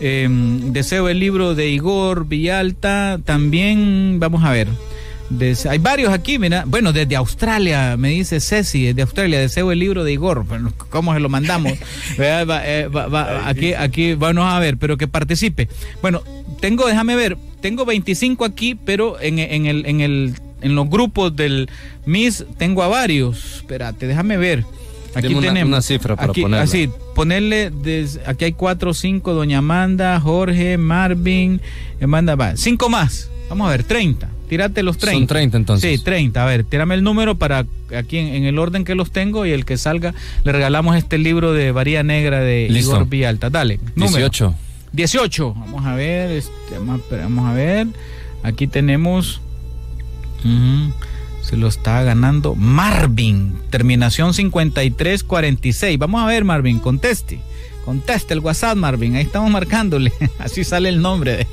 [0.00, 3.18] Em, deseo el libro de Igor Villalta.
[3.24, 4.68] También, vamos a ver
[5.68, 6.64] hay varios aquí, mira.
[6.66, 10.44] Bueno, desde Australia, me dice Ceci, desde Australia, deseo el libro de Igor.
[10.90, 11.72] ¿Cómo se lo mandamos?
[12.18, 12.88] Eh,
[13.44, 15.68] aquí, aquí, vamos a ver, pero que participe.
[16.02, 16.22] Bueno,
[16.60, 21.68] tengo, déjame ver, tengo 25 aquí, pero en, el, en, el, en los grupos del
[22.06, 23.56] MIS tengo a varios.
[23.56, 24.64] Espérate, déjame ver.
[25.16, 26.58] Aquí tenemos una cifra para ponerle.
[26.58, 27.72] Así, ponerle,
[28.26, 31.60] aquí hay cuatro, cinco, Doña Amanda, Jorge, Marvin,
[32.00, 33.30] Amanda, va, cinco más.
[33.48, 34.28] Vamos a ver, 30.
[34.48, 35.18] Tírate los 30.
[35.18, 35.98] Son 30 entonces.
[35.98, 36.42] Sí, 30.
[36.42, 39.64] A ver, tírame el número para aquí en, el orden que los tengo y el
[39.64, 40.14] que salga
[40.44, 43.50] le regalamos este libro de Varía Negra de Igor Villalta.
[43.50, 43.80] Dale.
[43.94, 44.18] Número.
[44.18, 44.54] 18.
[44.92, 45.54] 18.
[45.54, 47.88] Vamos a ver, este, vamos a ver.
[48.42, 49.40] Aquí tenemos.
[51.46, 53.56] Se lo está ganando Marvin.
[53.70, 55.98] Terminación 5346.
[55.98, 57.38] Vamos a ver, Marvin, conteste.
[57.84, 59.14] Conteste el WhatsApp, Marvin.
[59.14, 60.12] Ahí estamos marcándole.
[60.40, 61.46] Así sale el nombre de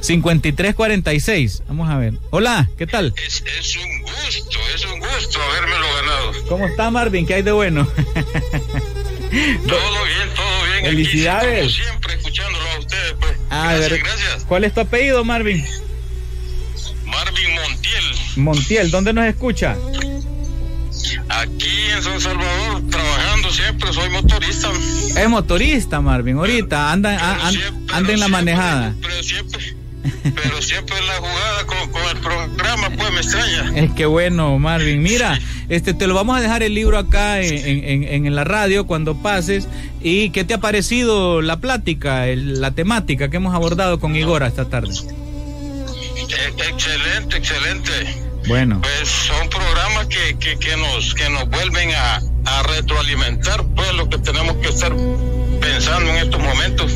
[0.00, 1.62] 5346.
[1.68, 2.14] Vamos a ver.
[2.30, 3.14] Hola, ¿qué tal?
[3.24, 3.42] Es,
[3.76, 6.32] un gusto, es un gusto habérmelo ganado.
[6.48, 7.24] ¿Cómo está, Marvin?
[7.24, 7.86] ¿Qué hay de bueno?
[8.04, 8.14] todo
[9.30, 10.84] bien, todo bien.
[10.84, 11.74] Felicidades.
[11.74, 13.32] siempre escuchándolo a ustedes, pues.
[13.50, 14.44] Ah, gracias, gracias.
[14.48, 15.24] ¿Cuál es tu apellido?
[15.24, 15.64] Marvin
[18.38, 18.90] Montiel.
[18.90, 19.76] ¿dónde nos escucha?
[21.28, 24.68] Aquí en San Salvador, trabajando siempre, soy motorista.
[25.16, 27.48] Es motorista, Marvin, ahorita, anda,
[27.92, 28.94] anda en la manejada.
[29.00, 29.76] Pero siempre,
[30.34, 33.72] pero siempre en la jugada con, el programa, pues me extraña.
[33.76, 35.02] Es que bueno, Marvin.
[35.02, 39.16] Mira, este te lo vamos a dejar el libro acá en, en, la radio cuando
[39.16, 39.68] pases.
[40.00, 44.64] ¿Y qué te ha parecido la plática, la temática que hemos abordado con Igor esta
[44.64, 44.94] tarde?
[46.16, 48.27] E, excelente, excelente.
[48.48, 48.80] Bueno.
[48.80, 52.20] Pues son programas que, que, nos, que nos vuelven a,
[52.62, 54.92] retroalimentar pues lo que tenemos que estar
[55.60, 56.92] pensando en estos momentos.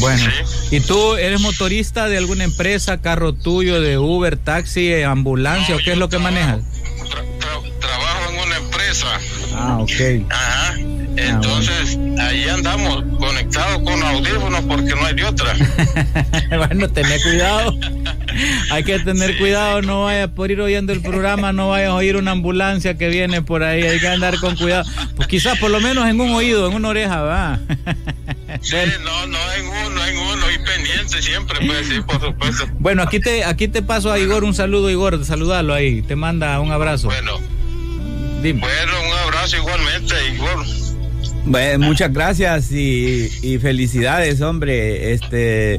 [0.00, 0.24] Bueno,
[0.70, 5.92] ¿y tú eres motorista de alguna empresa, carro tuyo, de Uber, taxi, ambulancia o qué
[5.92, 6.60] es lo que manejas?
[7.80, 9.06] trabajo en una empresa.
[9.54, 9.90] Ah, ok.
[10.30, 10.72] Ajá.
[10.72, 10.74] Ah,
[11.16, 15.54] Entonces, ahí andamos conectados con audífonos porque no hay de otra.
[16.56, 17.74] bueno, tené cuidado.
[18.70, 22.16] hay que tener cuidado, no vayas por ir oyendo el programa, no vayas a oír
[22.16, 24.84] una ambulancia que viene por ahí, hay que andar con cuidado.
[25.16, 27.60] Pues quizás por lo menos en un oído, en una oreja, va.
[28.62, 32.66] Sí, no, no en uno, en uno, y pendiente siempre, pues sí, por supuesto.
[32.78, 36.58] Bueno, aquí te, aquí te paso a Igor un saludo, Igor, saludalo ahí, te manda
[36.58, 37.08] un abrazo.
[37.08, 37.38] Bueno,
[38.42, 38.60] Dime.
[38.60, 40.64] bueno, un abrazo igualmente, Igor.
[41.44, 45.12] Bueno, muchas gracias y, y felicidades, hombre.
[45.12, 45.78] Este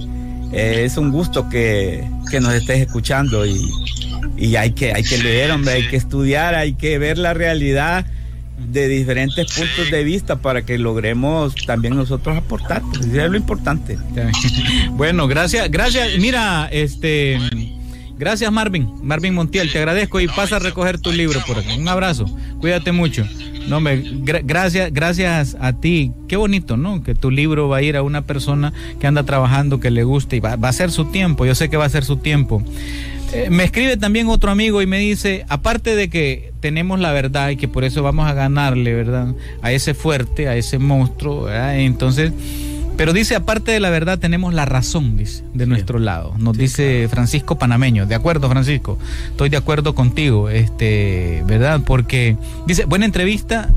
[0.51, 2.07] eh, es un gusto que,
[2.41, 7.17] nos estés escuchando y, hay, que, hay que leer, hay que estudiar, hay que ver
[7.17, 8.05] la realidad
[8.57, 13.97] de diferentes puntos de vista para que logremos también nosotros aportar, pues, es lo importante.
[14.91, 16.17] Bueno, gracias, gracias.
[16.19, 17.39] Mira, este,
[18.17, 21.77] gracias Marvin, Marvin Montiel, te agradezco y pasa a recoger tu libro por aquí.
[21.79, 22.25] Un abrazo,
[22.59, 23.25] cuídate mucho.
[23.69, 23.79] No,
[24.43, 26.11] gracias, gracias a ti.
[26.27, 27.03] Qué bonito, ¿no?
[27.03, 30.37] Que tu libro va a ir a una persona que anda trabajando, que le guste
[30.37, 31.45] y va, va a ser su tiempo.
[31.45, 32.63] Yo sé que va a ser su tiempo.
[33.31, 37.49] Eh, me escribe también otro amigo y me dice, aparte de que tenemos la verdad
[37.49, 39.35] y que por eso vamos a ganarle, ¿verdad?
[39.61, 42.33] A ese fuerte, a ese monstruo, Entonces,
[42.99, 46.35] pero dice, aparte de la verdad, tenemos la razón, dice, de nuestro lado.
[46.37, 48.05] Nos dice Francisco Panameño.
[48.05, 48.99] De acuerdo, Francisco.
[49.29, 51.79] Estoy de acuerdo contigo, este, ¿verdad?
[51.85, 52.35] Porque
[52.67, 53.69] dice, buena entrevista,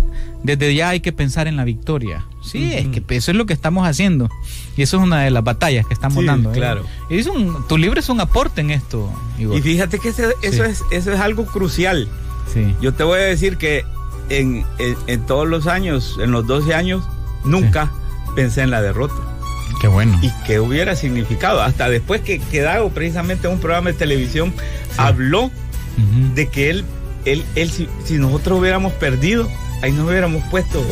[0.43, 2.25] desde ya hay que pensar en la victoria.
[2.43, 4.29] Sí, es que eso es lo que estamos haciendo.
[4.77, 6.51] Y eso es una de las batallas que estamos dando.
[6.51, 6.55] ¿eh?
[6.55, 6.85] Claro.
[7.09, 9.09] Y es un, tu libro es un aporte en esto.
[9.39, 12.09] Y fíjate que eso, es, eso es algo crucial.
[12.53, 12.75] Sí.
[12.81, 13.85] Yo te voy a decir que
[14.31, 14.65] en,
[15.29, 17.05] todos los años, en los 12 años,
[17.45, 17.93] nunca
[18.35, 19.15] pensé en la derrota.
[19.81, 20.19] Qué bueno.
[20.23, 21.63] Y qué hubiera significado.
[21.63, 24.55] Hasta después que quedado precisamente un programa de televisión,
[24.97, 25.51] habló
[26.35, 26.85] de que él,
[27.25, 29.49] él, él si, si nosotros hubiéramos perdido,
[29.83, 30.83] ahí nos hubiéramos puesto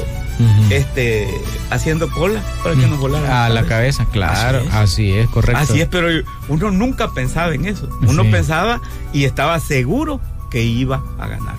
[0.71, 1.29] este
[1.71, 5.29] haciendo cola para que nos volara a la cabeza, claro, así es.
[5.29, 5.61] correcto.
[5.61, 6.09] Así es, pero
[6.49, 7.89] uno nunca pensaba en eso.
[8.03, 8.81] Uno pensaba
[9.13, 10.21] y estaba seguro
[10.51, 11.57] que iba a ganar.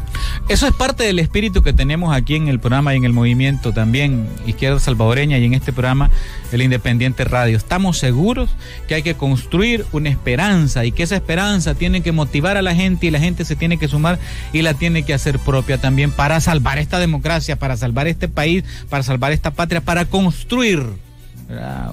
[0.49, 3.71] Eso es parte del espíritu que tenemos aquí en el programa y en el movimiento
[3.71, 6.09] también Izquierda Salvadoreña y en este programa
[6.51, 7.55] El Independiente Radio.
[7.55, 8.49] Estamos seguros
[8.87, 12.75] que hay que construir una esperanza y que esa esperanza tiene que motivar a la
[12.75, 14.19] gente y la gente se tiene que sumar
[14.51, 18.65] y la tiene que hacer propia también para salvar esta democracia, para salvar este país,
[18.89, 20.83] para salvar esta patria, para construir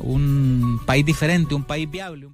[0.03, 2.29] un país diferente, un país viable.